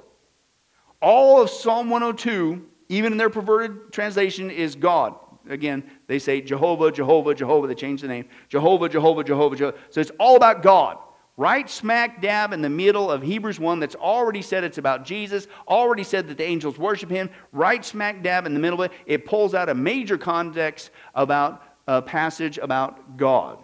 [1.02, 5.16] All of Psalm 102, even in their perverted translation, is God.
[5.48, 7.68] again, they say Jehovah, Jehovah, Jehovah.
[7.68, 8.26] They change the name.
[8.50, 9.78] Jehovah, Jehovah, Jehovah, Jehovah.
[9.92, 10.98] So it's all about God.
[11.40, 15.48] Right smack dab in the middle of Hebrews 1 that's already said it's about Jesus,
[15.70, 17.30] already said that the angels worship him.
[17.54, 21.64] Right smack dab in the middle of it, it pulls out a major context about
[21.88, 23.58] a passage about God,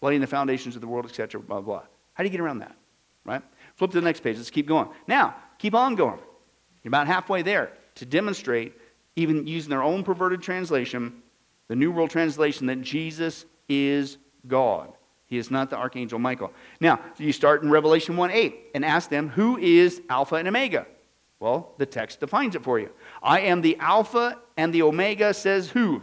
[0.00, 1.82] laying the foundations of the world, etc., blah, blah.
[2.14, 2.74] How do you get around that?
[3.26, 3.42] Right?
[3.76, 4.38] Flip to the next page.
[4.38, 4.88] Let's keep going.
[5.06, 6.18] Now, keep on going.
[6.82, 8.72] You're about halfway there to demonstrate,
[9.16, 11.22] even using their own perverted translation,
[11.66, 14.94] the New World Translation, that Jesus is God.
[15.28, 16.52] He is not the Archangel Michael.
[16.80, 20.86] Now, you start in Revelation 1 8 and ask them, Who is Alpha and Omega?
[21.38, 22.90] Well, the text defines it for you.
[23.22, 26.02] I am the Alpha and the Omega, says who?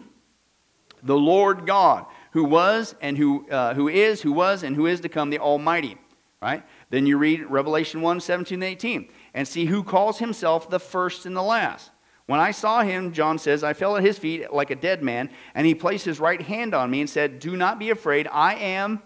[1.03, 5.01] The Lord God, who was and who, uh, who is, who was, and who is
[5.01, 5.97] to come, the Almighty.
[6.41, 6.63] Right?
[6.91, 11.25] Then you read Revelation 1 17 and 18 and see who calls himself the first
[11.25, 11.89] and the last.
[12.27, 15.29] When I saw him, John says, I fell at his feet like a dead man,
[15.53, 18.27] and he placed his right hand on me and said, Do not be afraid.
[18.31, 19.01] I am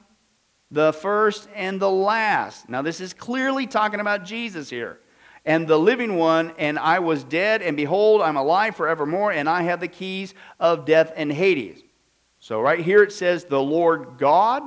[0.71, 2.69] the first and the last.
[2.69, 4.99] Now, this is clearly talking about Jesus here.
[5.45, 9.63] And the living one, and I was dead, and behold, I'm alive forevermore, and I
[9.63, 11.81] have the keys of death and Hades.
[12.39, 14.63] So, right here it says the Lord God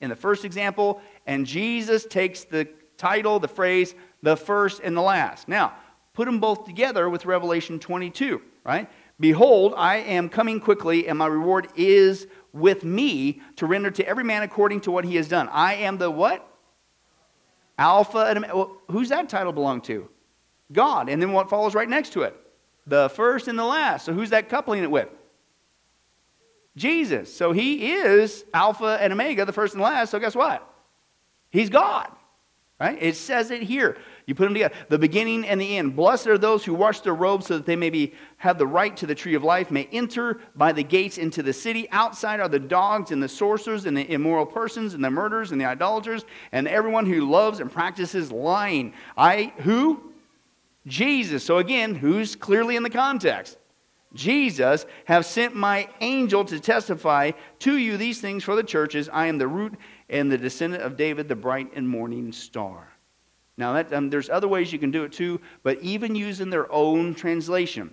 [0.00, 5.02] in the first example, and Jesus takes the title, the phrase, the first and the
[5.02, 5.48] last.
[5.48, 5.74] Now,
[6.12, 8.90] put them both together with Revelation 22, right?
[9.20, 14.24] Behold, I am coming quickly, and my reward is with me to render to every
[14.24, 15.48] man according to what he has done.
[15.50, 16.48] I am the what?
[17.76, 20.08] Alpha and well, who's that title belong to?
[20.72, 21.08] God.
[21.08, 22.34] And then what follows right next to it?
[22.86, 24.06] The first and the last.
[24.06, 25.08] So who's that coupling it with?
[26.76, 27.34] Jesus.
[27.34, 30.10] So he is Alpha and Omega, the first and last.
[30.10, 30.66] So guess what?
[31.50, 32.08] He's God.
[32.80, 32.98] Right?
[33.00, 33.96] It says it here.
[34.26, 34.74] You put them together.
[34.88, 35.94] The beginning and the end.
[35.96, 38.96] Blessed are those who wash their robes so that they may be, have the right
[38.96, 41.88] to the tree of life, may enter by the gates into the city.
[41.90, 45.60] Outside are the dogs and the sorcerers and the immoral persons and the murderers and
[45.60, 48.94] the idolaters and everyone who loves and practices lying.
[49.16, 50.12] I, who?
[50.86, 51.44] Jesus.
[51.44, 53.58] So again, who's clearly in the context?
[54.14, 59.08] Jesus, have sent my angel to testify to you these things for the churches.
[59.12, 59.74] I am the root
[60.08, 62.93] and the descendant of David, the bright and morning star.
[63.56, 66.70] Now, that, um, there's other ways you can do it too, but even using their
[66.72, 67.92] own translation,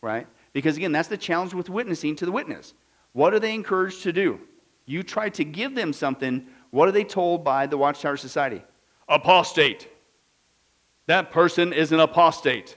[0.00, 0.26] right?
[0.52, 2.74] Because again, that's the challenge with witnessing to the witness.
[3.12, 4.40] What are they encouraged to do?
[4.86, 6.46] You try to give them something.
[6.70, 8.62] What are they told by the Watchtower Society?
[9.08, 9.88] Apostate.
[11.06, 12.76] That person is an apostate.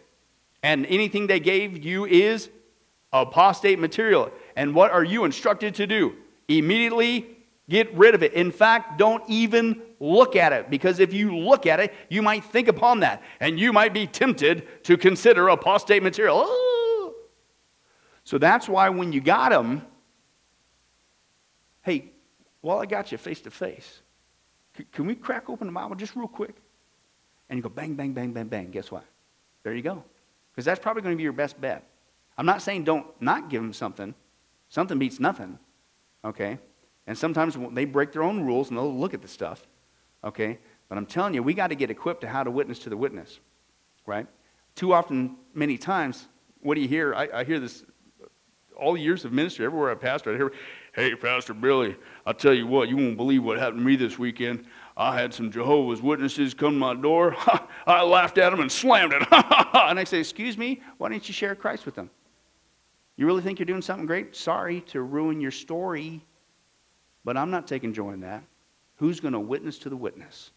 [0.63, 2.49] And anything they gave you is
[3.13, 4.31] apostate material.
[4.55, 6.15] And what are you instructed to do?
[6.47, 7.34] Immediately
[7.69, 8.33] get rid of it.
[8.33, 12.43] In fact, don't even look at it because if you look at it, you might
[12.43, 16.43] think upon that and you might be tempted to consider apostate material.
[16.45, 17.15] Oh.
[18.23, 19.85] So that's why when you got them,
[21.83, 22.11] hey,
[22.61, 24.01] well, I got you face to face.
[24.91, 26.55] Can we crack open the Bible just real quick?
[27.49, 28.71] And you go bang, bang, bang, bang, bang.
[28.71, 29.05] Guess what?
[29.63, 30.03] There you go.
[30.51, 31.83] Because that's probably going to be your best bet.
[32.37, 34.13] I'm not saying don't not give them something.
[34.69, 35.59] Something beats nothing.
[36.23, 36.57] Okay?
[37.07, 39.67] And sometimes they break their own rules and they'll look at the stuff.
[40.23, 40.59] Okay?
[40.89, 42.97] But I'm telling you, we got to get equipped to how to witness to the
[42.97, 43.39] witness.
[44.05, 44.27] Right?
[44.75, 46.27] Too often, many times,
[46.61, 47.13] what do you hear?
[47.15, 47.83] I, I hear this
[48.21, 48.27] uh,
[48.75, 50.51] all the years of ministry, everywhere I pastor, I hear,
[50.93, 54.19] hey, Pastor Billy, I'll tell you what, you won't believe what happened to me this
[54.19, 54.65] weekend.
[54.97, 57.35] I had some Jehovah's Witnesses come to my door.
[57.87, 59.23] I laughed at them and slammed it.
[59.31, 62.09] and I say, excuse me, why didn't you share Christ with them?
[63.17, 64.35] You really think you're doing something great?
[64.35, 66.25] Sorry to ruin your story,
[67.25, 68.43] but I'm not taking joy in that.
[68.97, 70.51] Who's going to witness to the witness?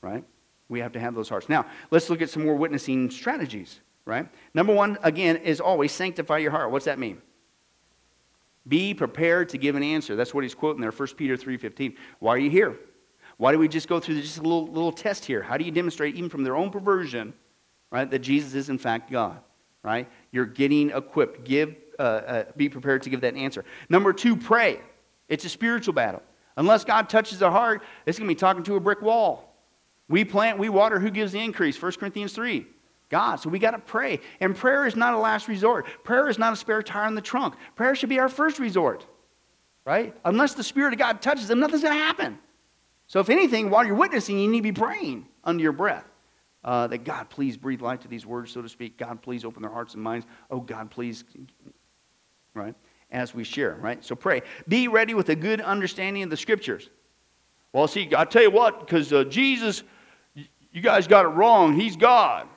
[0.00, 0.22] Right?
[0.68, 1.48] We have to have those hearts.
[1.48, 4.28] Now, let's look at some more witnessing strategies, right?
[4.54, 6.70] Number one, again, is always sanctify your heart.
[6.70, 7.20] What's that mean?
[8.68, 10.14] Be prepared to give an answer.
[10.14, 11.96] That's what he's quoting there, 1 Peter 3.15.
[12.20, 12.78] Why are you here?
[13.38, 15.42] Why do we just go through just a little, little test here?
[15.42, 17.32] How do you demonstrate, even from their own perversion,
[17.90, 19.40] right, that Jesus is in fact God?
[19.82, 20.08] right?
[20.30, 21.44] You're getting equipped.
[21.44, 23.64] Give, uh, uh, be prepared to give that answer.
[23.88, 24.80] Number two, pray.
[25.30, 26.22] It's a spiritual battle.
[26.58, 29.56] Unless God touches our heart, it's going to be talking to a brick wall.
[30.08, 30.98] We plant, we water.
[30.98, 31.80] Who gives the increase?
[31.80, 32.66] 1 Corinthians 3.
[33.08, 33.36] God.
[33.36, 34.20] So we got to pray.
[34.40, 35.86] And prayer is not a last resort.
[36.04, 37.54] Prayer is not a spare tire in the trunk.
[37.76, 39.06] Prayer should be our first resort,
[39.84, 40.14] right?
[40.24, 42.38] Unless the Spirit of God touches them, nothing's going to happen.
[43.06, 46.04] So if anything, while you're witnessing, you need to be praying under your breath.
[46.62, 48.98] Uh, that God, please breathe life to these words, so to speak.
[48.98, 50.26] God, please open their hearts and minds.
[50.50, 51.24] Oh, God, please,
[52.52, 52.74] right?
[53.12, 54.04] As we share, right?
[54.04, 54.42] So pray.
[54.68, 56.90] Be ready with a good understanding of the scriptures.
[57.72, 59.82] Well, see, i tell you what, because uh, Jesus,
[60.34, 61.74] you guys got it wrong.
[61.74, 62.48] He's God.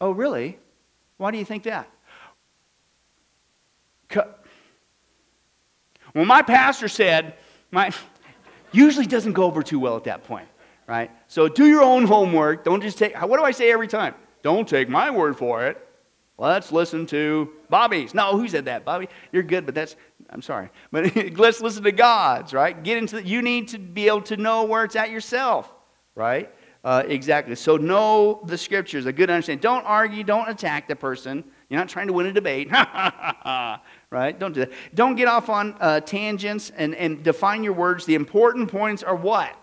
[0.00, 0.58] Oh, really?
[1.16, 1.88] Why do you think that?
[6.14, 7.34] Well, my pastor said,
[7.70, 7.90] my
[8.72, 10.48] usually doesn't go over too well at that point,
[10.86, 11.10] right?
[11.28, 12.64] So do your own homework.
[12.64, 14.14] Don't just take, what do I say every time?
[14.42, 15.88] Don't take my word for it.
[16.42, 18.14] Let's listen to Bobby's.
[18.14, 18.84] No, who said that?
[18.84, 19.94] Bobby, you're good, but that's,
[20.28, 20.70] I'm sorry.
[20.90, 22.82] But let's listen to God's, right?
[22.82, 25.72] Get into the, you need to be able to know where it's at yourself,
[26.16, 26.52] right?
[26.82, 27.54] Uh, exactly.
[27.54, 29.60] So know the scriptures, a good understanding.
[29.60, 31.44] Don't argue, don't attack the person.
[31.68, 32.72] You're not trying to win a debate.
[34.10, 34.36] right?
[34.36, 34.72] Don't do that.
[34.96, 38.04] Don't get off on uh, tangents and, and define your words.
[38.04, 39.56] The important points are what?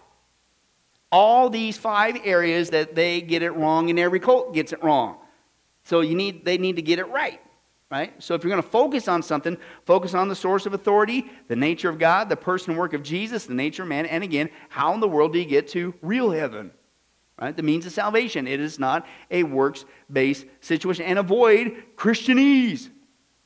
[1.12, 5.18] All these five areas that they get it wrong and every cult gets it wrong.
[5.90, 7.42] So you need, they need to get it right.
[7.90, 8.14] Right?
[8.22, 11.56] So if you're going to focus on something, focus on the source of authority, the
[11.56, 14.52] nature of God, the person and work of Jesus, the nature of man, and again,
[14.70, 16.70] how in the world do you get to real heaven?
[17.42, 17.56] right?
[17.56, 18.46] The means of salvation.
[18.48, 21.06] It is not a works based situation.
[21.06, 22.90] And avoid Christianese,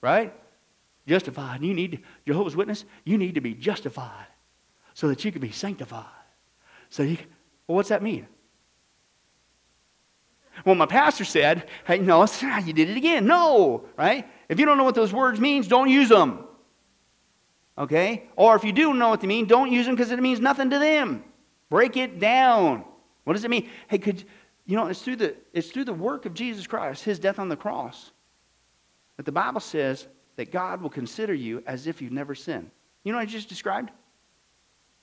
[0.01, 0.33] right?
[1.07, 1.61] Justified.
[1.61, 4.27] You need, Jehovah's Witness, you need to be justified
[4.93, 6.05] so that you can be sanctified.
[6.89, 7.17] So you,
[7.67, 8.27] well, what's that mean?
[10.65, 12.25] Well, my pastor said, hey, no,
[12.63, 13.25] you did it again.
[13.25, 14.27] No, right?
[14.49, 16.45] If you don't know what those words means, don't use them.
[17.77, 18.29] Okay?
[18.35, 20.69] Or if you do know what they mean, don't use them because it means nothing
[20.69, 21.23] to them.
[21.69, 22.85] Break it down.
[23.23, 23.69] What does it mean?
[23.87, 24.23] Hey, could
[24.65, 27.49] you know it's through the it's through the work of Jesus Christ, his death on
[27.49, 28.11] the cross,
[29.17, 32.69] that the Bible says that God will consider you as if you've never sinned.
[33.03, 33.91] You know what I just described?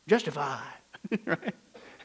[0.07, 0.63] Justified.
[1.27, 1.55] right?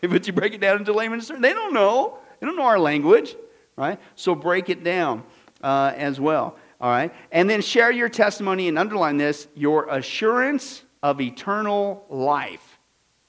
[0.01, 2.19] But you break it down into layman's terms, they don't know.
[2.45, 3.35] They don't know our language,
[3.75, 3.99] right?
[4.13, 5.23] So break it down
[5.63, 6.55] uh, as well.
[6.79, 7.11] All right?
[7.31, 12.77] And then share your testimony and underline this your assurance of eternal life.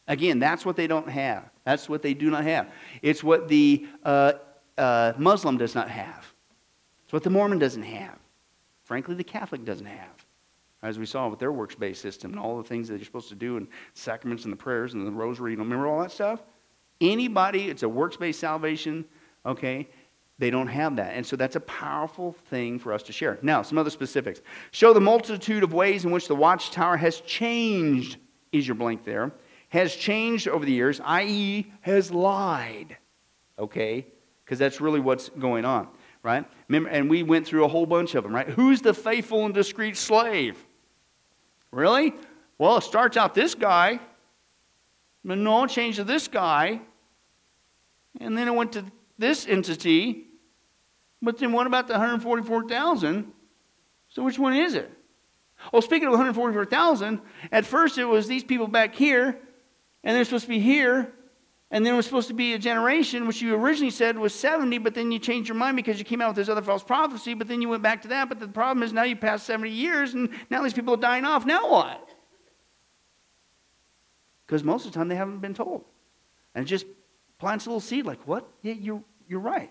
[0.06, 1.48] Again, that's what they don't have.
[1.64, 2.70] That's what they do not have.
[3.00, 4.34] It's what the uh,
[4.76, 6.30] uh, Muslim does not have.
[7.04, 8.18] It's what the Mormon doesn't have.
[8.84, 10.26] Frankly, the Catholic doesn't have.
[10.82, 13.30] As we saw with their works based system and all the things that you're supposed
[13.30, 16.12] to do, and sacraments and the prayers and the rosary, you know, remember all that
[16.12, 16.42] stuff?
[17.00, 19.04] Anybody, it's a works based salvation,
[19.44, 19.88] okay?
[20.38, 21.14] They don't have that.
[21.14, 23.38] And so that's a powerful thing for us to share.
[23.42, 24.40] Now, some other specifics.
[24.70, 28.18] Show the multitude of ways in which the watchtower has changed,
[28.52, 29.32] is your blank there
[29.68, 32.96] has changed over the years, i.e., has lied.
[33.58, 34.06] Okay?
[34.44, 35.88] Because that's really what's going on,
[36.22, 36.44] right?
[36.68, 38.48] Remember, and we went through a whole bunch of them, right?
[38.48, 40.64] Who's the faithful and discreet slave?
[41.72, 42.14] Really?
[42.58, 44.00] Well, it starts out this guy,
[45.34, 46.80] no, it changed to this guy,
[48.20, 48.84] and then it went to
[49.18, 50.24] this entity.
[51.20, 53.32] But then what about the 144,000?
[54.08, 54.90] So which one is it?
[55.72, 59.38] Well, speaking of 144,000, at first it was these people back here,
[60.04, 61.12] and they're supposed to be here,
[61.70, 64.78] and then it was supposed to be a generation, which you originally said was 70,
[64.78, 67.34] but then you changed your mind because you came out with this other false prophecy,
[67.34, 68.28] but then you went back to that.
[68.28, 71.24] But the problem is now you passed 70 years, and now these people are dying
[71.24, 71.44] off.
[71.44, 72.05] Now what?
[74.46, 75.84] Because most of the time they haven't been told.
[76.54, 76.86] And it just
[77.38, 78.48] plants a little seed like, what?
[78.62, 79.70] Yeah, you're, you're right.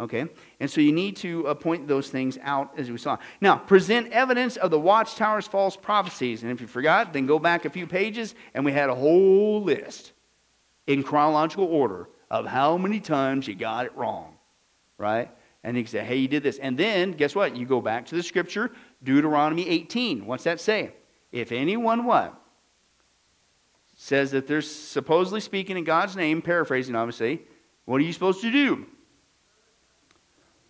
[0.00, 0.26] Okay?
[0.58, 3.18] And so you need to uh, point those things out as we saw.
[3.40, 6.42] Now, present evidence of the watchtower's false prophecies.
[6.42, 9.62] And if you forgot, then go back a few pages, and we had a whole
[9.62, 10.12] list
[10.86, 14.36] in chronological order of how many times you got it wrong.
[14.96, 15.30] Right?
[15.62, 16.58] And can say, hey, you did this.
[16.58, 17.54] And then, guess what?
[17.54, 18.70] You go back to the scripture,
[19.02, 20.24] Deuteronomy 18.
[20.24, 20.94] What's that say?
[21.30, 22.39] If anyone what?
[24.02, 27.42] Says that they're supposedly speaking in God's name, paraphrasing obviously,
[27.84, 28.86] what are you supposed to do?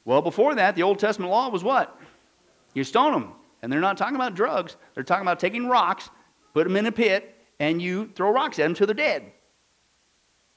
[0.05, 1.97] Well, before that, the Old Testament law was what?
[2.75, 3.33] You stone them.
[3.63, 4.77] And they're not talking about drugs.
[4.95, 6.11] They're talking about taking rocks,
[6.55, 9.31] put them in a pit, and you throw rocks at them till they're dead.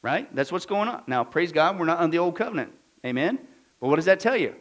[0.02, 0.36] Right?
[0.36, 1.04] That's what's going on.
[1.06, 2.72] Now, praise God, we're not on the old covenant.
[3.06, 3.38] Amen?
[3.80, 4.56] But what does that tell you?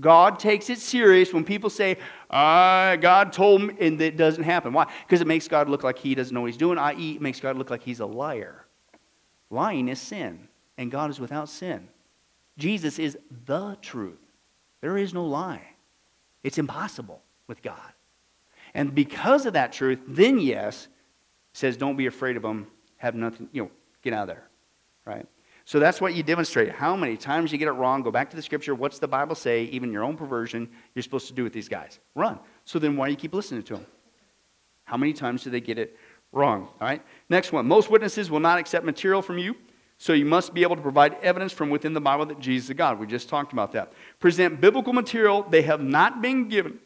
[0.00, 1.98] God takes it serious when people say,
[2.30, 4.72] uh, God told me, and it doesn't happen.
[4.72, 4.90] Why?
[5.06, 7.40] Because it makes God look like he doesn't know what he's doing, i.e., it makes
[7.40, 8.66] God look like he's a liar.
[9.50, 10.48] Lying is sin,
[10.78, 11.88] and God is without sin.
[12.56, 14.20] Jesus is the truth.
[14.80, 15.66] There is no lie.
[16.42, 17.92] It's impossible with God.
[18.74, 20.88] And because of that truth, then yes,
[21.52, 23.70] says don't be afraid of them, have nothing, you know,
[24.02, 24.48] get out of there.
[25.04, 25.26] Right?
[25.70, 26.72] So that's what you demonstrate.
[26.72, 28.74] How many times you get it wrong, go back to the scripture.
[28.74, 29.66] What's the Bible say?
[29.66, 32.00] Even your own perversion, you're supposed to do with these guys.
[32.16, 32.40] Run.
[32.64, 33.86] So then why do you keep listening to them?
[34.82, 35.96] How many times do they get it
[36.32, 36.62] wrong?
[36.62, 37.00] All right.
[37.28, 37.68] Next one.
[37.68, 39.54] Most witnesses will not accept material from you
[39.96, 42.74] so you must be able to provide evidence from within the Bible that Jesus is
[42.74, 42.98] God.
[42.98, 43.92] We just talked about that.
[44.18, 46.80] Present biblical material they have not been given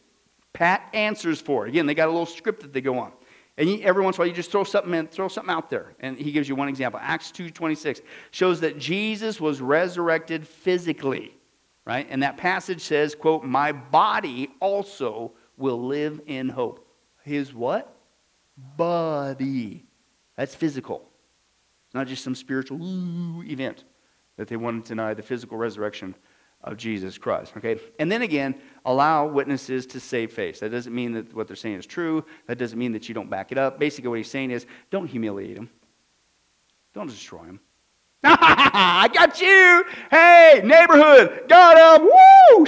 [0.53, 1.65] pat answers for.
[1.65, 3.13] Again, they got a little script that they go on.
[3.57, 5.95] And every once in a while, you just throw something in, throw something out there.
[6.01, 6.99] And he gives you one example.
[7.01, 8.01] Acts 2.26
[8.31, 11.37] shows that Jesus was resurrected physically,
[11.85, 12.05] right?
[12.09, 16.85] And that passage says, quote, my body also will live in hope.
[17.23, 17.95] his what?
[18.57, 19.85] Body.
[20.35, 21.09] That's physical.
[21.87, 23.85] It's not just some spiritual event
[24.35, 26.13] that they want to deny the physical resurrection
[26.65, 27.53] of Jesus Christ.
[27.55, 27.79] Okay?
[27.99, 30.59] And then again, allow witnesses to save face.
[30.59, 32.25] That doesn't mean that what they're saying is true.
[32.47, 33.79] That doesn't mean that you don't back it up.
[33.79, 35.69] Basically, what he's saying is don't humiliate them,
[36.93, 37.59] don't destroy them.
[38.23, 39.85] I got you.
[40.09, 42.09] Hey, neighborhood, got him.
[42.57, 42.65] Woo!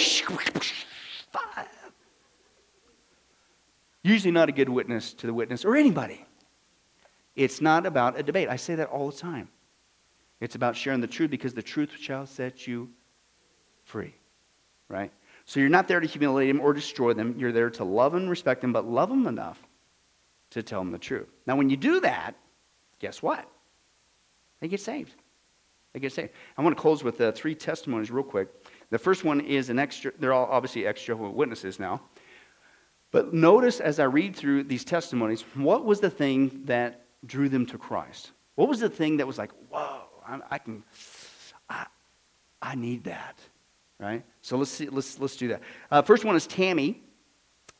[4.04, 6.24] Usually not a good witness to the witness or anybody.
[7.36, 8.48] It's not about a debate.
[8.48, 9.50] I say that all the time.
[10.39, 12.89] It's about sharing the truth because the truth shall set you
[13.88, 14.14] free.
[14.90, 15.12] Right?
[15.46, 17.36] So you're not there to humiliate them or destroy them.
[17.38, 19.60] You're there to love and respect them, but love them enough
[20.52, 21.28] to tell them the truth.
[21.46, 22.36] Now, when you do that,
[23.00, 23.50] guess what?
[24.60, 25.14] They get saved.
[25.94, 26.32] They get saved.
[26.58, 28.50] I want to close with uh, three testimonies real quick.
[28.90, 32.02] The first one is an extra, they're all obviously extra witnesses now.
[33.12, 37.66] But notice as I read through these testimonies, what was the thing that drew them
[37.68, 38.32] to Christ?
[38.56, 40.84] What was the thing that was like, whoa, I, I can,
[41.70, 41.86] I,
[42.62, 43.40] I need that,
[44.00, 44.24] right?
[44.41, 45.62] So let's see, let's let's do that.
[45.91, 47.02] Uh, first one is Tammy.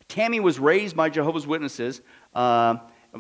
[0.08, 2.02] Tammy was raised by Jehovah's Witnesses.
[2.34, 2.78] Uh,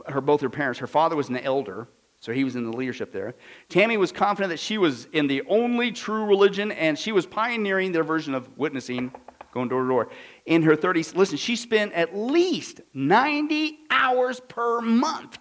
[0.07, 0.79] her both her parents.
[0.79, 1.87] Her father was an elder,
[2.19, 3.35] so he was in the leadership there.
[3.69, 7.91] Tammy was confident that she was in the only true religion, and she was pioneering
[7.91, 9.11] their version of witnessing,
[9.53, 10.09] going door to door.
[10.45, 15.39] In her 30s, listen, she spent at least 90 hours per month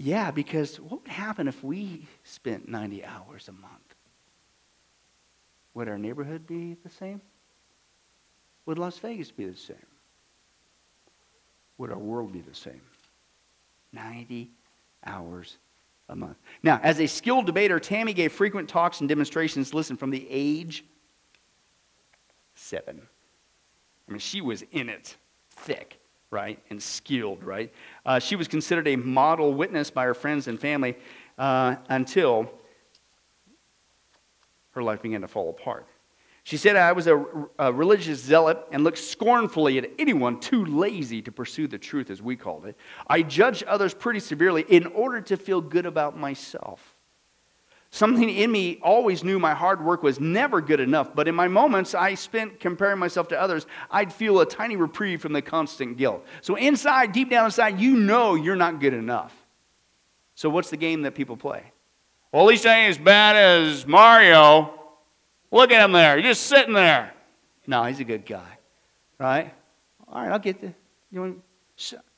[0.00, 3.96] Yeah, because what would happen if we spent 90 hours a month?
[5.74, 7.20] Would our neighborhood be the same?
[8.64, 9.76] Would Las Vegas be the same?
[11.78, 12.80] Would our world be the same?
[13.92, 14.52] 90
[15.04, 15.56] hours
[16.08, 16.36] a month.
[16.62, 20.84] Now, as a skilled debater, Tammy gave frequent talks and demonstrations, listen, from the age
[22.54, 23.02] seven.
[24.08, 25.16] I mean, she was in it
[25.50, 25.98] thick
[26.30, 27.72] right, and skilled, right?
[28.04, 30.96] Uh, she was considered a model witness by her friends and family
[31.38, 32.50] uh, until
[34.72, 35.86] her life began to fall apart.
[36.44, 37.22] She said, I was a,
[37.58, 42.22] a, religious zealot and looked scornfully at anyone too lazy to pursue the truth, as
[42.22, 42.74] we called it.
[43.06, 46.97] I judged others pretty severely in order to feel good about myself.
[47.90, 51.48] Something in me always knew my hard work was never good enough, but in my
[51.48, 55.96] moments I spent comparing myself to others, I'd feel a tiny reprieve from the constant
[55.96, 56.24] guilt.
[56.42, 59.34] So inside, deep down inside, you know you're not good enough.
[60.34, 61.72] So what's the game that people play?
[62.30, 64.74] Well, at least I ain't as bad as Mario.
[65.50, 66.16] Look at him there.
[66.16, 67.14] He's just sitting there.
[67.66, 68.58] No, he's a good guy.
[69.18, 69.52] Right?
[70.06, 70.74] All right, I'll get the.
[71.10, 71.42] You want,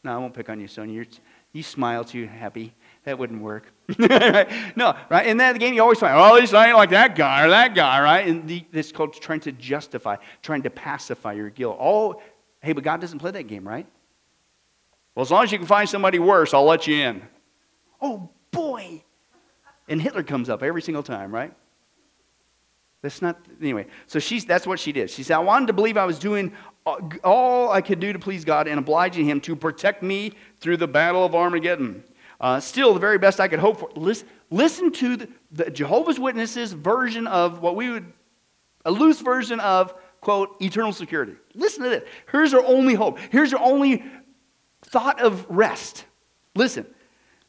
[0.03, 0.97] no, I won't pick on you, Sonia.
[0.97, 1.07] You're,
[1.53, 2.75] you smile too happy.
[3.05, 3.73] That wouldn't work.
[4.77, 5.27] no, right?
[5.27, 7.51] In that game, you always find, oh, at least I ain't like that guy or
[7.51, 8.27] that guy, right?
[8.27, 11.79] And the, this is called trying to justify, trying to pacify your guilt.
[11.81, 12.21] Oh,
[12.63, 13.87] hey, but God doesn't play that game, right?
[15.15, 17.23] Well, as long as you can find somebody worse, I'll let you in.
[18.01, 19.03] Oh, boy.
[19.89, 21.53] And Hitler comes up every single time, right?
[23.03, 23.87] That's not, anyway.
[24.07, 25.11] So she's, that's what she did.
[25.11, 26.53] She said, I wanted to believe I was doing
[27.25, 30.89] all I could do to please God and obliging Him to protect me through the
[30.89, 32.05] battle of Armageddon.
[32.41, 33.91] Uh, still, the very best I could hope for.
[33.95, 38.13] Listen, listen to the, the Jehovah's Witnesses version of what we would,
[38.87, 41.35] a loose version of, quote, eternal security.
[41.55, 42.09] Listen to this.
[42.33, 43.19] Here's our only hope.
[43.31, 44.05] Here's our only
[44.83, 46.07] thought of rest.
[46.55, 46.87] Listen,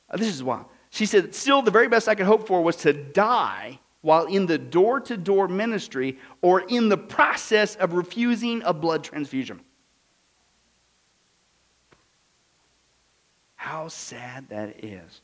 [0.10, 0.66] uh, this is wild.
[0.89, 4.46] She said, still, the very best I could hope for was to die while in
[4.46, 9.62] the door to door ministry or in the process of refusing a blood transfusion.
[13.62, 15.22] How sad that is.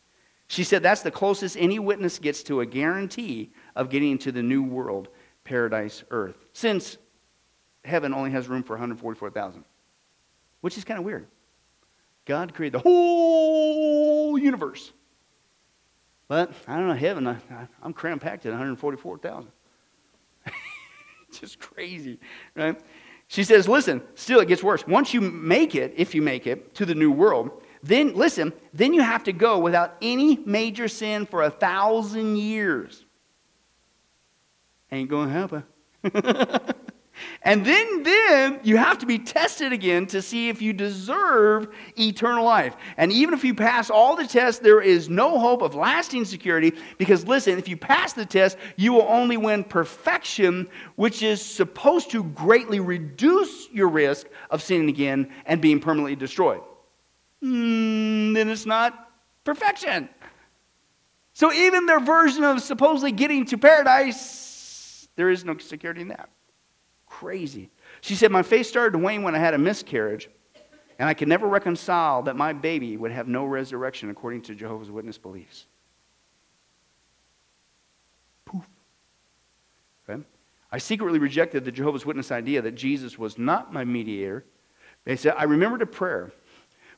[0.48, 4.44] She said that's the closest any witness gets to a guarantee of getting into the
[4.44, 5.08] new world,
[5.44, 7.00] paradise, earth, since
[7.84, 9.64] heaven only has room for 144,000,
[10.62, 11.26] which is kind of weird.
[12.26, 14.94] God created the whole universe.
[16.28, 17.38] But I don't know, heaven, I,
[17.84, 19.52] am cram packed at 144,000.
[21.32, 22.20] Just crazy,
[22.56, 22.80] right?
[23.30, 24.86] She says, listen, still it gets worse.
[24.86, 28.94] Once you make it, if you make it, to the new world, then, listen, then
[28.94, 33.06] you have to go without any major sin for a thousand years.
[34.92, 35.64] Ain't going to happen.
[37.44, 41.68] and then, then you have to be tested again to see if you deserve
[41.98, 42.76] eternal life.
[42.98, 46.74] And even if you pass all the tests, there is no hope of lasting security
[46.98, 52.12] because, listen, if you pass the test, you will only win perfection, which is supposed
[52.12, 56.62] to greatly reduce your risk of sinning again and being permanently destroyed
[57.44, 59.12] mm, then it's not
[59.44, 60.10] perfection.
[61.34, 66.30] So even their version of supposedly getting to paradise, there is no security in that.
[67.06, 67.70] crazy.
[68.02, 70.30] She said, My faith started to wane when I had a miscarriage,
[71.00, 74.92] and I could never reconcile that my baby would have no resurrection according to Jehovah's
[74.92, 75.68] Witness beliefs.
[78.46, 78.68] Poof.
[80.10, 80.24] Okay?
[80.72, 84.44] I secretly rejected the Jehovah's Witness idea that Jesus was not my mediator.
[85.06, 86.32] They said, I remembered a prayer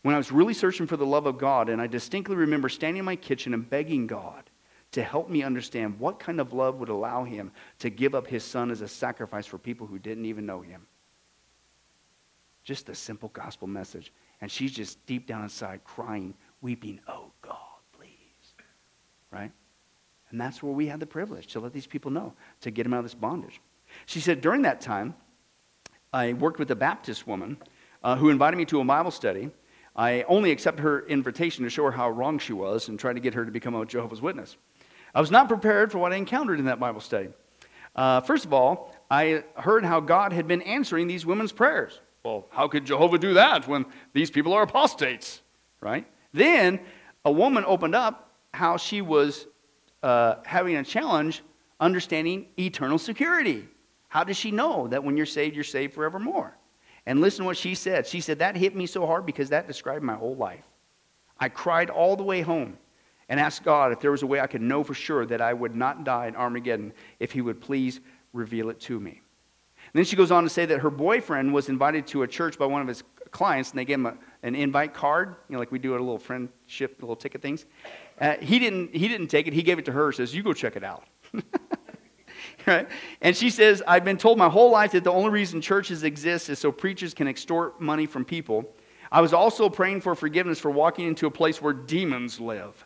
[0.01, 2.99] when I was really searching for the love of God, and I distinctly remember standing
[2.99, 4.49] in my kitchen and begging God
[4.91, 8.43] to help me understand what kind of love would allow him to give up his
[8.43, 10.87] son as a sacrifice for people who didn't even know him.
[12.63, 14.11] Just a simple gospel message.
[14.41, 17.57] And she's just deep down inside crying, weeping, Oh God,
[17.97, 18.53] please.
[19.31, 19.51] Right?
[20.31, 22.93] And that's where we had the privilege to let these people know, to get them
[22.93, 23.59] out of this bondage.
[24.05, 25.15] She said, During that time,
[26.13, 27.57] I worked with a Baptist woman
[28.03, 29.49] uh, who invited me to a Bible study.
[29.99, 33.19] I only accepted her invitation to show her how wrong she was and try to
[33.19, 34.55] get her to become a Jehovah's Witness.
[35.13, 37.27] I was not prepared for what I encountered in that Bible study.
[37.97, 41.99] Uh, first of all, I heard how God had been answering these women's prayers.
[42.23, 45.41] Well, how could Jehovah do that when these people are apostates,
[45.81, 46.07] right?
[46.31, 46.79] Then
[47.25, 49.47] a woman opened up how she was
[50.01, 51.41] uh, having a challenge
[51.81, 53.67] understanding eternal security.
[54.07, 56.55] How does she know that when you're saved, you're saved forevermore?
[57.09, 58.05] And listen to what she said.
[58.05, 60.63] She said, That hit me so hard because that described my whole life.
[61.39, 62.77] I cried all the way home
[63.27, 65.51] and asked God if there was a way I could know for sure that I
[65.51, 67.99] would not die in Armageddon, if He would please
[68.31, 69.21] reveal it to me.
[69.91, 72.59] And then she goes on to say that her boyfriend was invited to a church
[72.59, 75.59] by one of his clients, and they gave him a, an invite card, you know,
[75.59, 77.65] like we do at a little friendship, little ticket things.
[78.21, 79.53] Uh, he, didn't, he didn't take it.
[79.53, 81.05] He gave it to her, says, You go check it out.
[82.69, 82.87] right?
[83.21, 86.49] And she says, I've been told my whole life that the only reason churches exist
[86.49, 88.73] is so preachers can extort money from people.
[89.11, 92.85] I was also praying for forgiveness for walking into a place where demons live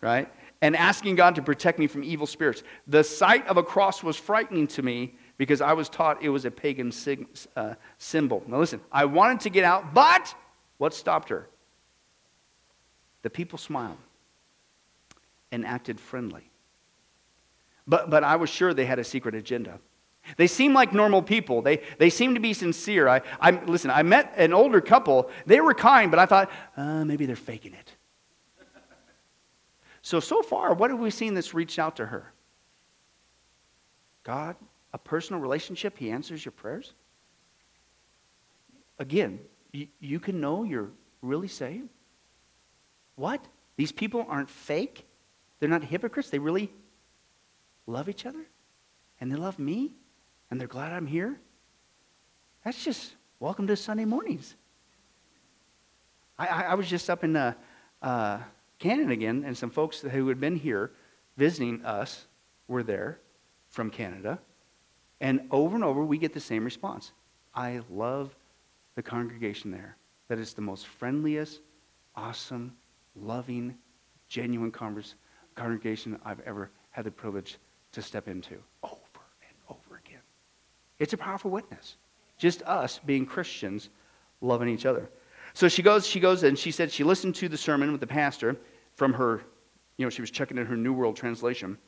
[0.00, 0.32] right?
[0.62, 2.62] And asking God to protect me from evil spirits.
[2.86, 6.44] The sight of a cross was frightening to me because I was taught it was
[6.44, 8.42] a pagan sig- uh, symbol.
[8.46, 10.34] Now, listen, I wanted to get out, but
[10.78, 11.48] what stopped her?
[13.22, 13.98] The people smiled
[15.52, 16.50] and acted friendly.
[17.86, 19.78] But, but I was sure they had a secret agenda.
[20.36, 21.62] They seem like normal people.
[21.62, 23.06] They, they seemed to be sincere.
[23.06, 25.30] I, I, listen, I met an older couple.
[25.46, 27.92] They were kind, but I thought, uh, maybe they're faking it.
[30.02, 32.32] So, so far, what have we seen that's reached out to her?
[34.22, 34.56] God,
[34.92, 36.92] a personal relationship, He answers your prayers.
[38.98, 39.40] Again,
[39.72, 40.90] you, you can know you're
[41.22, 41.88] really saved.
[43.16, 43.44] What?
[43.76, 45.06] These people aren't fake?
[45.58, 46.30] They're not hypocrites?
[46.30, 46.70] They really
[47.86, 48.44] love each other?
[49.20, 49.92] And they love me?
[50.50, 51.38] And they're glad I'm here?
[52.64, 54.54] That's just welcome to Sunday mornings.
[56.38, 57.54] I, I, I was just up in uh,
[58.02, 58.38] uh,
[58.78, 60.92] Canada again, and some folks who had been here
[61.36, 62.26] visiting us
[62.68, 63.20] were there
[63.68, 64.38] from Canada.
[65.20, 67.12] And over and over, we get the same response.
[67.54, 68.34] I love
[68.96, 69.96] the congregation there.
[70.28, 71.60] That is the most friendliest,
[72.14, 72.76] awesome,
[73.14, 73.76] loving,
[74.28, 75.14] genuine converse,
[75.54, 77.58] congregation I've ever had the privilege
[77.92, 78.94] to step into over
[79.42, 80.20] and over again.
[80.98, 81.96] It's a powerful witness.
[82.38, 83.90] Just us being Christians
[84.40, 85.08] loving each other.
[85.54, 88.06] So she goes, she goes, and she said she listened to the sermon with the
[88.06, 88.56] pastor
[88.94, 89.42] from her,
[89.96, 91.78] you know, she was checking in her New World Translation.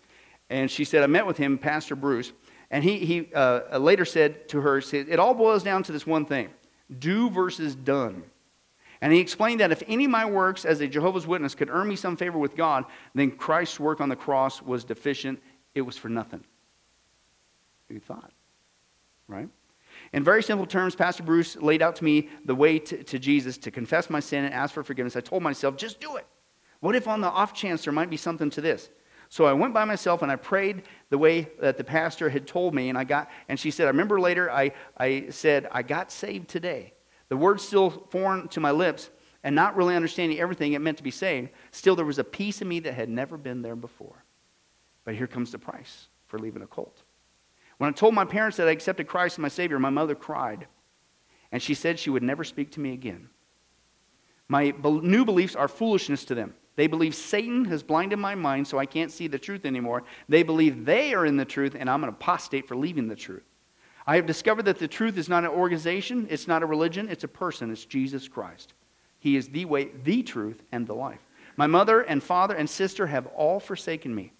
[0.51, 2.33] And she said, I met with him, Pastor Bruce,
[2.71, 6.25] and he, he uh, later said to her, It all boils down to this one
[6.25, 6.49] thing
[6.99, 8.23] do versus done.
[9.01, 11.87] And he explained that if any of my works as a Jehovah's Witness could earn
[11.87, 12.85] me some favor with God,
[13.15, 15.41] then Christ's work on the cross was deficient.
[15.75, 16.45] It was for nothing.
[17.89, 18.33] You thought,
[19.27, 19.49] right?
[20.13, 23.57] In very simple terms, Pastor Bruce laid out to me the way to, to, Jesus
[23.59, 25.17] to confess my sin and ask for forgiveness.
[25.17, 26.27] I told myself, just do it.
[26.81, 28.91] What if on the off chance there might be something to this?
[29.31, 32.75] So I went by myself and I prayed the way that the pastor had told
[32.75, 36.11] me, and I got and she said, I remember later I, I said, I got
[36.11, 36.95] saved today.
[37.29, 39.11] The word's still foreign to my lips,
[39.45, 42.63] and not really understanding everything it meant to be saved, still there was a piece
[42.63, 44.25] of me that had never been there before.
[45.09, 47.03] But here comes the price for leaving a cult.
[47.79, 50.67] When I told my parents that I accepted Christ as my Savior, my mother cried.
[51.51, 53.31] And she said she would never speak to me again.
[54.49, 56.53] My new beliefs are foolishness to them.
[56.77, 60.05] They believe Satan has blinded my mind so I can't see the truth anymore.
[60.29, 63.49] They believe they are in the truth and I'm an apostate for leaving the truth.
[64.07, 67.25] I have discovered that the truth is not an organization, it's not a religion, it's
[67.25, 67.71] a person.
[67.71, 68.75] It's Jesus Christ.
[69.21, 71.27] He is the way, the truth, and the life.
[71.57, 74.35] My mother and father and sister have all forsaken me,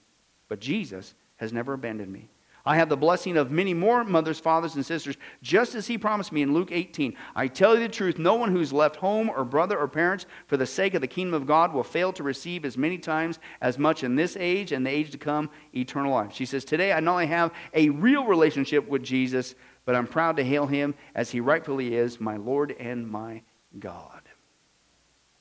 [0.49, 2.29] but Jesus has never abandoned me.
[2.69, 6.33] I have the blessing of many more mothers, fathers, and sisters, just as he promised
[6.33, 7.17] me in Luke 18.
[7.35, 10.59] I tell you the truth, no one who's left home or brother or parents for
[10.59, 13.79] the sake of the kingdom of God will fail to receive as many times as
[13.79, 16.35] much in this age and the age to come eternal life.
[16.35, 19.55] She says, Today I not only have a real relationship with Jesus,
[19.87, 23.41] but I'm proud to hail him as he rightfully is, my Lord and my
[23.79, 24.29] God.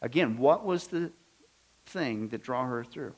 [0.01, 1.12] Again, what was the
[1.86, 3.16] thing that draw her through?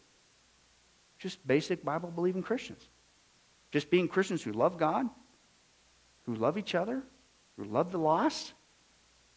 [1.19, 2.87] Just basic Bible believing Christians.
[3.71, 5.07] Just being Christians who love God,
[6.25, 7.03] who love each other,
[7.57, 8.53] who love the lost,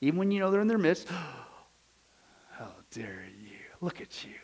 [0.00, 1.08] even when you know they're in their midst.
[2.52, 3.58] How dare you?
[3.80, 4.34] Look at you.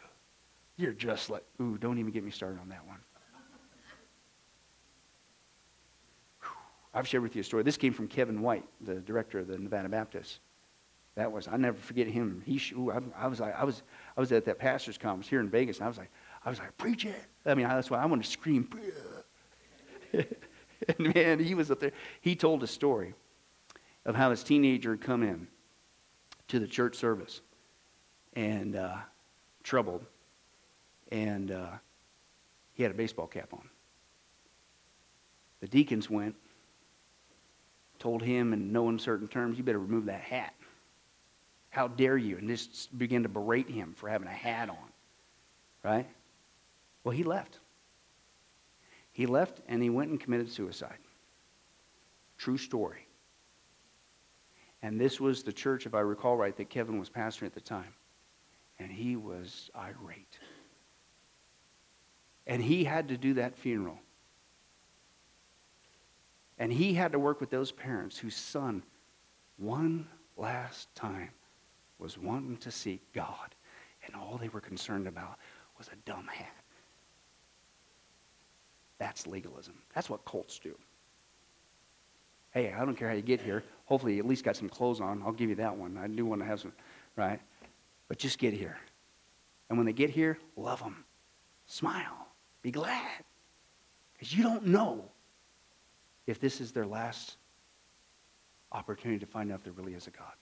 [0.76, 2.99] You're just like, ooh, don't even get me started on that one.
[6.95, 7.62] I've shared with you a story.
[7.62, 10.41] This came from Kevin White, the director of the Nevada Baptist.
[11.14, 12.43] That was, I never forget him.
[12.47, 13.82] He, ooh, I, I, was I was,
[14.16, 16.11] I was at that pastor's conference here in Vegas, and I was like,
[16.49, 17.14] I was like, preach it.
[17.44, 18.70] I mean, that's why I wanted to scream.
[20.14, 21.92] and man, he was up there.
[22.22, 23.12] He told a story
[24.07, 25.46] of how his teenager had come in
[26.49, 27.42] to the church service
[28.32, 28.96] and uh,
[29.62, 30.07] troubled,
[31.12, 31.72] and uh,
[32.72, 33.68] he had a baseball cap on.
[35.61, 36.34] The deacons went,
[37.99, 40.55] told him in no uncertain terms, "You better remove that hat."
[41.68, 42.38] How dare you?
[42.38, 44.76] And just began to berate him for having a hat on.
[45.84, 46.07] Right?
[47.05, 47.59] Well, he left.
[49.12, 50.99] He left and he went and committed suicide.
[52.36, 53.07] True story.
[54.82, 57.61] And this was the church, if I recall right, that Kevin was pastoring at the
[57.61, 57.92] time.
[58.78, 60.38] And he was irate.
[62.46, 63.99] And he had to do that funeral.
[66.59, 68.82] And he had to work with those parents whose son,
[69.57, 71.30] one last time,
[71.99, 73.55] was wanting to seek God.
[74.07, 75.38] And all they were concerned about
[75.76, 76.58] was a dumb hat.
[78.99, 79.74] That's legalism.
[79.94, 80.76] That's what cults do.
[82.51, 83.62] Hey, I don't care how you get here.
[83.84, 85.22] Hopefully, you at least got some clothes on.
[85.24, 85.99] I'll give you that one.
[85.99, 86.72] I do want to have some,
[87.16, 87.40] right?
[88.09, 88.78] But just get here.
[89.68, 91.05] And when they get here, love them.
[91.66, 92.26] Smile.
[92.62, 93.24] Be glad.
[94.14, 95.05] Because you don't know
[96.26, 97.36] if this is their last
[98.72, 100.32] opportunity to find out if there really is a God.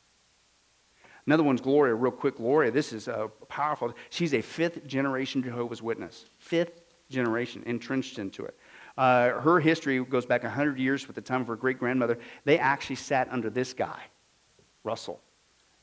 [1.26, 2.36] Another one's Gloria, real quick.
[2.36, 3.92] Gloria, this is a powerful.
[4.10, 6.26] She's a fifth generation Jehovah's Witness.
[6.38, 8.56] Fifth generation, entrenched into it.
[8.96, 12.18] Uh, her history goes back 100 years with the time of her great grandmother.
[12.44, 14.00] They actually sat under this guy,
[14.84, 15.20] Russell,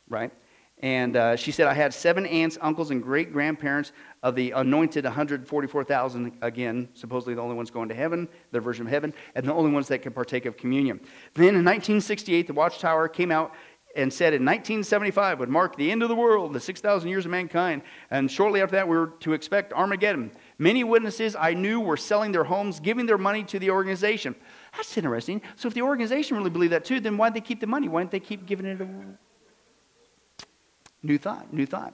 [0.10, 0.32] right?
[0.84, 5.06] And uh, she said, I had seven aunts, uncles, and great grandparents of the anointed
[5.06, 9.54] 144,000, again, supposedly the only ones going to heaven, their version of heaven, and the
[9.54, 11.00] only ones that could partake of communion.
[11.36, 13.54] Then in 1968, the Watchtower came out
[13.96, 17.32] and said in 1975 would mark the end of the world, the 6,000 years of
[17.32, 17.84] mankind.
[18.10, 20.32] And shortly after that, we were to expect Armageddon.
[20.58, 24.36] Many witnesses I knew were selling their homes, giving their money to the organization.
[24.76, 25.42] That's interesting.
[25.56, 27.88] So if the organization really believed that too, then why'd they keep the money?
[27.88, 29.06] Why didn't they keep giving it away?
[31.02, 31.94] New thought, new thought.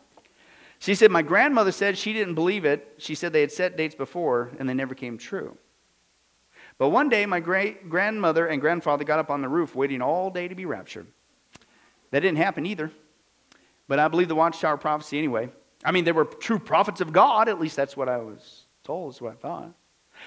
[0.79, 2.95] She said, My grandmother said she didn't believe it.
[2.97, 5.57] She said they had set dates before and they never came true.
[6.77, 10.29] But one day, my great grandmother and grandfather got up on the roof waiting all
[10.29, 11.07] day to be raptured.
[12.11, 12.91] That didn't happen either.
[13.89, 15.49] But I believe the Watchtower prophecy anyway.
[15.83, 17.47] I mean, they were true prophets of God.
[17.49, 19.71] At least that's what I was told, is what I thought.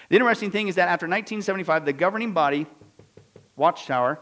[0.09, 2.67] The interesting thing is that after 1975, the governing body,
[3.57, 4.19] Watchtower,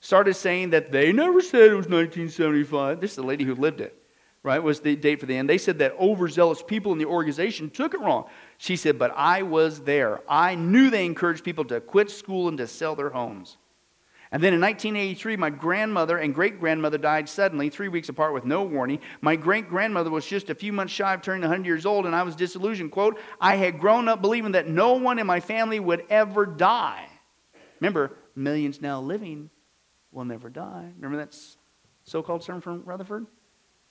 [0.00, 3.00] started saying that they never said it was 1975.
[3.00, 4.00] This is the lady who lived it,
[4.44, 4.62] right?
[4.62, 5.48] Was the date for the end.
[5.48, 8.26] They said that overzealous people in the organization took it wrong.
[8.58, 10.20] She said, but I was there.
[10.28, 13.56] I knew they encouraged people to quit school and to sell their homes.
[14.30, 18.44] And then in 1983, my grandmother and great grandmother died suddenly, three weeks apart with
[18.44, 19.00] no warning.
[19.22, 22.14] My great grandmother was just a few months shy of turning 100 years old, and
[22.14, 22.92] I was disillusioned.
[22.92, 27.06] Quote, I had grown up believing that no one in my family would ever die.
[27.80, 29.48] Remember, millions now living
[30.12, 30.92] will never die.
[30.96, 31.34] Remember that
[32.04, 33.26] so called sermon from Rutherford?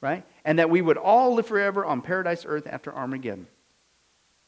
[0.02, 0.24] Right?
[0.46, 3.48] And that we would all live forever on paradise earth after Armageddon.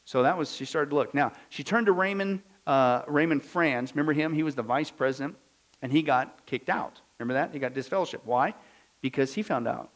[0.05, 1.15] So that was, she started to look.
[1.15, 3.91] Now, she turned to Raymond, uh, Raymond Franz.
[3.91, 4.35] Remember him?
[4.35, 5.35] He was the vice president
[5.81, 7.01] and he got kicked out.
[7.17, 7.53] Remember that?
[7.53, 8.21] He got disfellowship.
[8.25, 8.53] Why?
[9.01, 9.89] Because he found out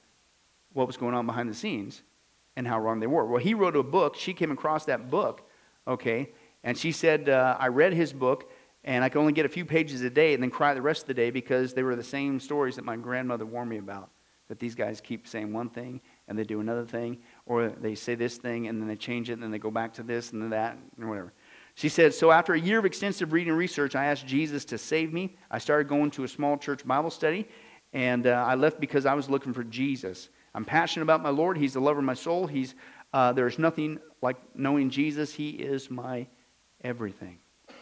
[0.74, 2.02] what was going on behind the scenes
[2.56, 3.26] and how wrong they were.
[3.26, 4.16] Well, he wrote a book.
[4.16, 5.48] She came across that book,
[5.88, 6.32] okay,
[6.64, 8.52] and she said, uh, I read his book,
[8.84, 11.04] and I could only get a few pages a day and then cry the rest
[11.04, 14.10] of the day because they were the same stories that my grandmother warned me about.
[14.50, 18.16] That these guys keep saying one thing and they do another thing, or they say
[18.16, 20.52] this thing and then they change it and then they go back to this and
[20.52, 21.32] that, and whatever.
[21.76, 24.78] She said, So after a year of extensive reading and research, I asked Jesus to
[24.78, 25.38] save me.
[25.50, 27.48] I started going to a small church Bible study,
[27.94, 30.30] and uh, I left because I was looking for Jesus.
[30.54, 31.58] I'm passionate about my Lord.
[31.58, 32.46] He's the lover of my soul.
[32.46, 32.76] He's,
[33.12, 35.34] uh, there's nothing like knowing Jesus.
[35.34, 36.28] He is my
[36.84, 37.40] everything.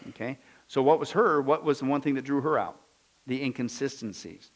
[0.09, 0.37] Okay?
[0.67, 1.41] So, what was her?
[1.41, 2.79] What was the one thing that drew her out?
[3.27, 4.51] The inconsistencies.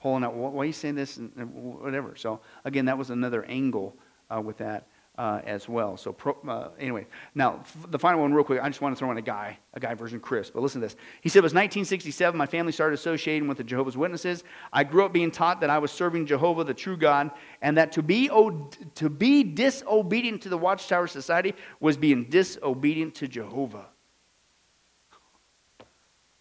[0.00, 1.18] Pulling out, why are you saying this?
[1.18, 2.16] And whatever.
[2.16, 3.96] So, again, that was another angle
[4.34, 4.88] uh, with that
[5.20, 5.98] uh, as well.
[5.98, 8.58] So pro, uh, anyway, now the final one, real quick.
[8.62, 10.48] I just want to throw in a guy, a guy version Chris.
[10.50, 10.96] But listen to this.
[11.20, 12.38] He said it was 1967.
[12.38, 14.44] My family started associating with the Jehovah's Witnesses.
[14.72, 17.92] I grew up being taught that I was serving Jehovah, the true God, and that
[17.92, 23.88] to be to be disobedient to the Watchtower Society was being disobedient to Jehovah.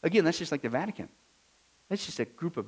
[0.04, 1.10] Again, that's just like the Vatican.
[1.90, 2.66] That's just a group of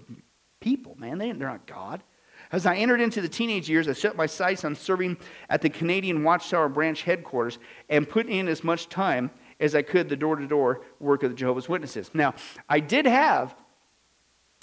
[0.60, 1.20] people, man.
[1.20, 2.04] They, they're not God.
[2.52, 5.18] As I entered into the teenage years, I set my sights on serving
[5.50, 10.10] at the Canadian Watchtower branch headquarters and put in as much time as I could
[10.10, 12.12] the door-to-door work of the Jehovah's Witnesses.
[12.14, 12.34] Now,
[12.68, 13.56] I did have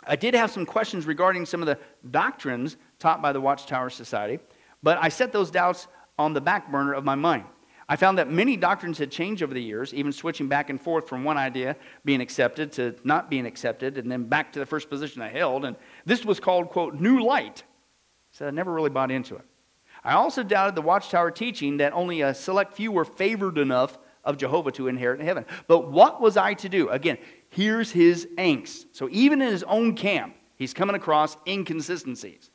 [0.07, 1.77] I did have some questions regarding some of the
[2.09, 4.39] doctrines taught by the Watchtower Society,
[4.81, 7.45] but I set those doubts on the back burner of my mind.
[7.89, 11.09] I found that many doctrines had changed over the years, even switching back and forth
[11.09, 11.75] from one idea
[12.05, 15.65] being accepted to not being accepted, and then back to the first position I held.
[15.65, 15.75] And
[16.05, 17.65] this was called, quote, new light
[18.47, 19.45] I never really bought into it.
[20.05, 24.37] I also doubted the Watchtower teaching that only a select few were favored enough of
[24.37, 25.45] Jehovah to inherit heaven.
[25.67, 26.89] But what was I to do?
[26.91, 27.19] Again,
[27.49, 28.87] here's his angst.
[28.93, 32.51] So even in his own camp, he's coming across inconsistencies.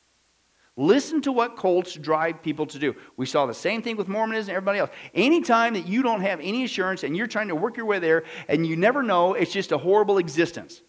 [0.76, 2.96] Listen to what cults drive people to do.
[3.16, 4.90] We saw the same thing with Mormonism and everybody else.
[5.14, 8.24] Anytime that you don't have any assurance and you're trying to work your way there
[8.48, 10.82] and you never know, it's just a horrible existence.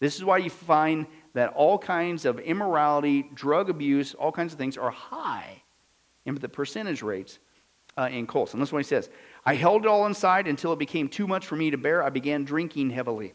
[0.00, 1.06] This is why you find
[1.36, 5.62] that all kinds of immorality, drug abuse, all kinds of things are high
[6.24, 7.38] in the percentage rates
[7.98, 8.54] uh, in cults.
[8.54, 9.10] And that's what he says.
[9.44, 12.02] I held it all inside until it became too much for me to bear.
[12.02, 13.34] I began drinking heavily,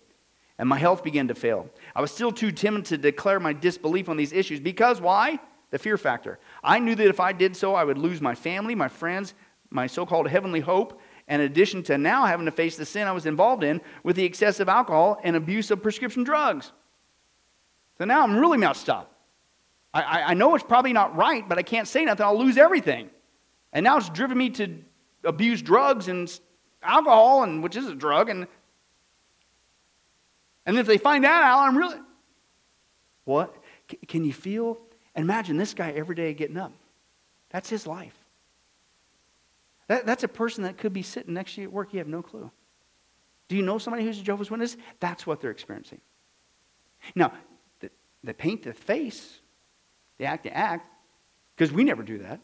[0.58, 1.70] and my health began to fail.
[1.95, 5.39] I was still too timid to declare my disbelief on these issues because why?
[5.70, 6.39] The fear factor.
[6.64, 9.36] I knew that if I did so, I would lose my family, my friends,
[9.70, 13.08] my so called heavenly hope, and in addition to now having to face the sin
[13.08, 16.72] I was involved in with the excessive alcohol and abuse of prescription drugs.
[17.98, 19.14] So now I'm really messed up.
[19.94, 22.26] I, I, I know it's probably not right, but I can't say nothing.
[22.26, 23.10] I'll lose everything.
[23.74, 24.80] And now it's driven me to
[25.24, 26.32] abuse drugs and
[26.82, 28.30] alcohol, and which is a drug.
[28.30, 28.48] And,
[30.66, 31.98] and if they find that out, I'm really.
[33.26, 33.56] What?
[33.89, 34.80] C- can you feel?
[35.16, 36.74] Imagine this guy every day getting up.
[37.50, 38.18] That's his life.
[39.88, 41.94] That, that's a person that could be sitting next to you at work.
[41.94, 42.50] You have no clue.
[43.50, 44.78] Do you know somebody who's a Jehovah's Witness?
[45.02, 46.00] That's what they're experiencing.
[47.14, 47.34] Now,
[48.24, 49.39] they paint the face,
[50.17, 50.88] they act the act,
[51.55, 52.39] because we never do that.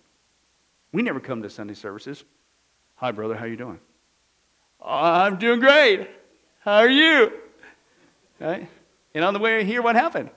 [0.91, 2.23] We never come to Sunday services.
[2.95, 3.79] Hi, brother, how you doing?
[4.83, 6.07] I'm doing great.
[6.61, 7.31] How are you?
[8.39, 8.69] Right?
[9.13, 10.29] And on the way here, what happened?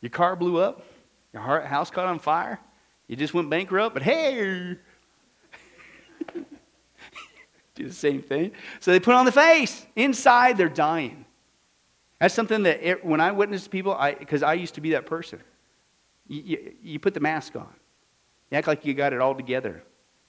[0.00, 0.84] Your car blew up.
[1.32, 2.58] Your house caught on fire.
[3.06, 3.94] You just went bankrupt.
[3.94, 4.76] But hey,
[7.74, 8.52] do the same thing.
[8.80, 9.86] So they put on the face.
[9.96, 11.24] Inside, they're dying.
[12.22, 15.06] That's something that it, when I witness people, I because I, used to be that
[15.06, 15.40] person,
[16.28, 17.74] you, you, you put the mask on.
[18.48, 19.82] You act like you got it all together.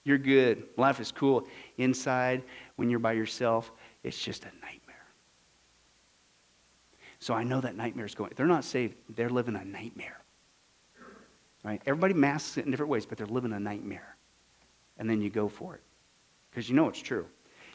[0.03, 0.63] You're good.
[0.75, 1.47] Life is cool.
[1.77, 2.41] Inside,
[2.77, 3.71] when you're by yourself,
[4.01, 5.05] it's just a nightmare.
[7.19, 8.31] So I know that nightmare is going.
[8.35, 8.95] They're not saved.
[9.15, 10.19] They're living a nightmare.
[11.63, 11.79] Right?
[11.85, 14.15] Everybody masks it in different ways, but they're living a nightmare.
[14.97, 15.81] And then you go for it
[16.49, 17.27] because you know it's true.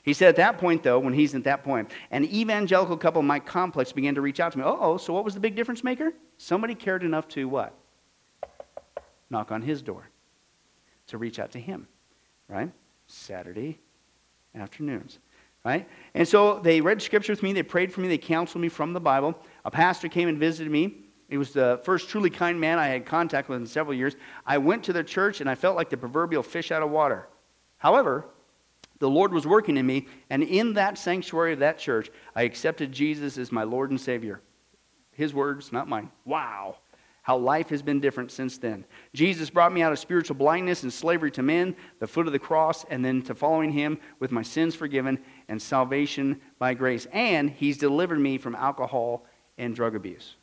[0.03, 3.27] He said at that point, though, when he's at that point, an evangelical couple in
[3.27, 4.65] my complex began to reach out to me.
[4.67, 6.13] Oh, so what was the big difference maker?
[6.39, 7.75] Somebody cared enough to what?
[9.31, 10.09] Knock on his door,
[11.09, 11.87] to reach out to him,
[12.49, 12.71] right?
[13.07, 13.79] Saturday
[14.55, 15.19] afternoons,
[15.65, 15.89] right?
[16.15, 18.93] And so they read scripture with me, they prayed for me, they counseled me from
[18.93, 19.39] the Bible.
[19.65, 21.05] A pastor came and visited me.
[21.29, 24.17] He was the first truly kind man I had contact with in several years.
[24.47, 27.29] I went to their church and I felt like the proverbial fish out of water.
[27.77, 28.27] However,
[28.99, 32.93] the Lord was working in me, and in that sanctuary of that church, I accepted
[32.93, 34.41] Jesus as my Lord and Savior.
[35.13, 36.11] His words, not mine.
[36.25, 36.77] Wow.
[37.23, 38.85] How life has been different since then.
[39.13, 42.39] Jesus brought me out of spiritual blindness and slavery to men, the foot of the
[42.39, 45.19] cross, and then to following Him with my sins forgiven
[45.49, 47.07] and salvation by grace.
[47.13, 49.27] And He's delivered me from alcohol
[49.59, 50.37] and drug abuse.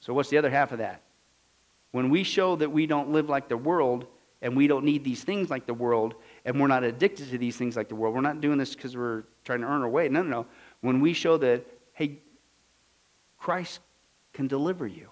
[0.00, 1.02] So, what's the other half of that?
[1.90, 4.06] When we show that we don't live like the world
[4.40, 6.14] and we don't need these things like the world,
[6.46, 8.14] and we're not addicted to these things like the world.
[8.14, 10.08] We're not doing this because we're trying to earn our way.
[10.08, 10.46] No, no, no.
[10.80, 12.20] When we show that, hey,
[13.36, 13.80] Christ
[14.32, 15.08] can deliver you.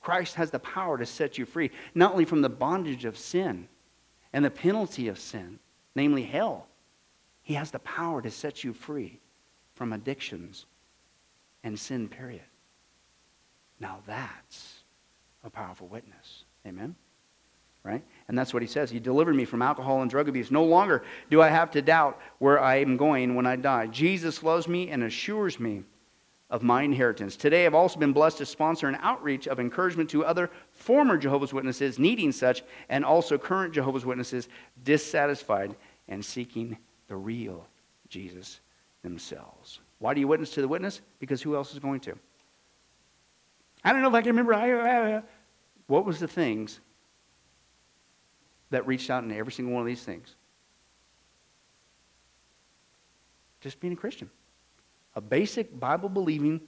[0.00, 3.68] Christ has the power to set you free, not only from the bondage of sin
[4.32, 5.58] and the penalty of sin,
[5.94, 6.66] namely hell,
[7.42, 9.20] He has the power to set you free
[9.74, 10.64] from addictions
[11.62, 12.40] and sin, period.
[13.78, 14.80] Now that's
[15.44, 16.44] a powerful witness.
[16.66, 16.96] Amen?
[17.84, 18.02] Right?
[18.28, 18.90] And that's what he says.
[18.90, 20.50] He delivered me from alcohol and drug abuse.
[20.50, 23.86] No longer do I have to doubt where I am going when I die.
[23.88, 25.82] Jesus loves me and assures me
[26.48, 27.34] of my inheritance.
[27.34, 31.54] Today, I've also been blessed to sponsor an outreach of encouragement to other former Jehovah's
[31.54, 34.48] Witnesses needing such, and also current Jehovah's Witnesses
[34.84, 35.74] dissatisfied
[36.08, 36.76] and seeking
[37.08, 37.66] the real
[38.08, 38.60] Jesus
[39.02, 39.80] themselves.
[39.98, 41.00] Why do you witness to the witness?
[41.20, 42.18] Because who else is going to?
[43.82, 44.52] I don't know if I can remember.
[44.52, 45.22] Uh, uh,
[45.86, 46.80] what was the things
[48.72, 50.34] that reached out in every single one of these things?
[53.60, 54.28] Just being a Christian
[55.14, 56.60] a basic Bible believing,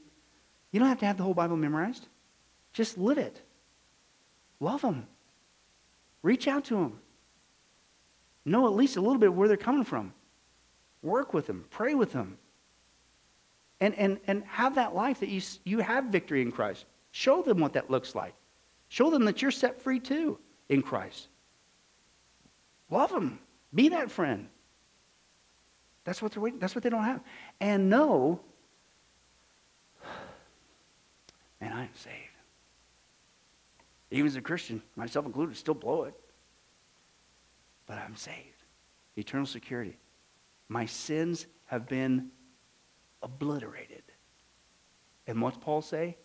[0.70, 2.07] you don't have to have the whole Bible memorized.
[2.72, 3.40] Just live it.
[4.61, 5.07] Love them.
[6.22, 6.98] Reach out to them.
[8.44, 10.12] Know at least a little bit where they're coming from.
[11.02, 11.64] Work with them.
[11.70, 12.38] Pray with them.
[13.80, 16.84] And, and, and have that life that you, you have victory in Christ.
[17.12, 18.34] Show them what that looks like.
[18.88, 20.38] Show them that you're set free too
[20.68, 21.28] in Christ.
[22.91, 23.39] Love them.
[23.74, 24.49] Be that friend.
[26.05, 26.61] That's what they're waiting.
[26.61, 27.20] That's what they don't have.
[27.61, 28.41] And know,
[31.61, 32.14] man, I am saved.
[34.11, 36.14] Even as a Christian, myself included, still blow it.
[37.87, 38.62] But I'm saved.
[39.16, 39.97] Eternal security.
[40.68, 42.30] My sins have been
[43.22, 44.03] obliterated.
[45.26, 46.16] And what's Paul say?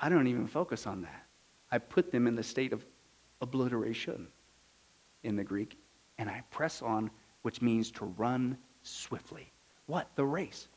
[0.00, 1.24] I don't even focus on that.
[1.72, 2.84] I put them in the state of
[3.40, 4.28] obliteration
[5.26, 5.76] in the Greek,
[6.18, 7.10] and I press on
[7.42, 9.52] which means to run swiftly.
[9.86, 10.08] What?
[10.16, 10.68] The race.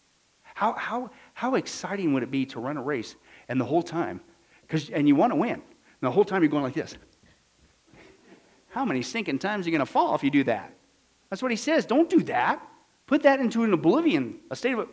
[0.43, 3.15] How, how, how exciting would it be to run a race
[3.47, 4.21] and the whole time,
[4.61, 5.61] because and you want to win, and
[6.01, 6.97] the whole time you're going like this.
[8.69, 10.73] How many stinking times are you going to fall if you do that?
[11.29, 11.85] That's what he says.
[11.85, 12.65] Don't do that.
[13.07, 14.87] Put that into an oblivion, a state of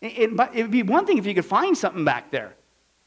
[0.00, 2.54] it, it would be one thing if you could find something back there.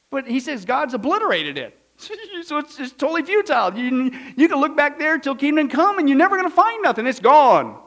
[0.09, 1.77] But he says God's obliterated it.
[1.97, 3.75] So it's, it's totally futile.
[3.77, 6.81] You, you can look back there till kingdom come and you're never going to find
[6.83, 7.07] nothing.
[7.07, 7.79] It's gone.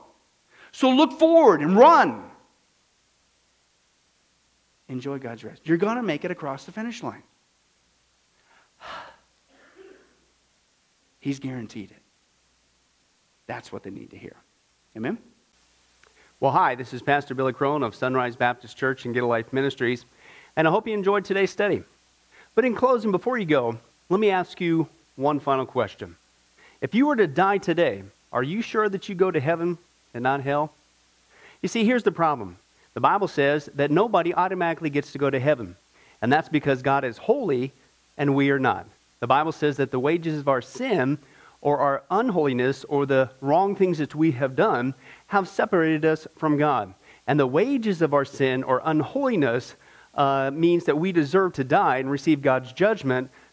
[0.73, 2.25] So look forward and run.
[4.89, 5.63] Enjoy God's rest.
[5.65, 7.23] You're going to make it across the finish line.
[11.21, 12.03] He's guaranteed it.
[13.47, 14.37] That's what they need to hear.
[14.97, 15.19] Amen?
[16.41, 19.53] Well, hi, this is Pastor Billy Crone of Sunrise Baptist Church and Get a Life
[19.53, 20.07] Ministries,
[20.57, 21.85] and I hope you enjoyed today's study.
[22.55, 23.79] But in closing, before you go,
[24.11, 26.17] let me ask you one final question.
[26.81, 28.03] If you were to die today,
[28.33, 29.79] are you sure that you go to heaven
[30.13, 30.73] and not hell?
[31.63, 32.59] You see, here's the problem.
[32.95, 35.77] The Bible says that nobody automatically gets to go to heaven,
[36.21, 37.73] and that's because God is holy
[38.19, 38.87] and we are not.
[39.21, 41.19] The Bible says that the wages of our sin
[41.61, 44.95] or our unholiness or the wrong things that we have done
[45.29, 46.93] have separated us from God.
[47.29, 49.77] And the wages of our sin or unholiness
[50.17, 53.31] uh, means that we deserve to die and receive God's judgment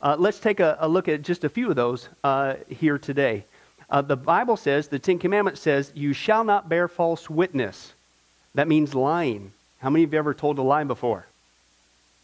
[0.00, 3.44] Uh, let's take a, a, look at just a few of those uh, here today.
[3.90, 7.94] Uh, the Bible says, the Ten Commandments says, you shall not bear false witness.
[8.54, 9.52] That means lying.
[9.80, 11.26] How many of you ever told a lie before?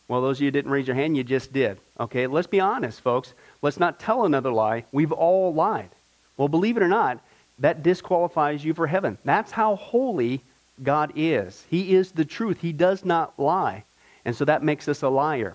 [0.06, 1.78] Well, those of you didn't raise your hand, you just did.
[1.98, 3.32] Okay, let's be honest, folks.
[3.62, 4.84] Let's not tell another lie.
[4.92, 5.90] We've all lied.
[6.36, 7.20] Well, believe it or not,
[7.58, 9.16] that disqualifies you for heaven.
[9.24, 10.42] That's how holy
[10.82, 11.64] God is.
[11.70, 12.60] He is the truth.
[12.60, 13.84] He does not lie.
[14.24, 15.54] And so that makes us a liar.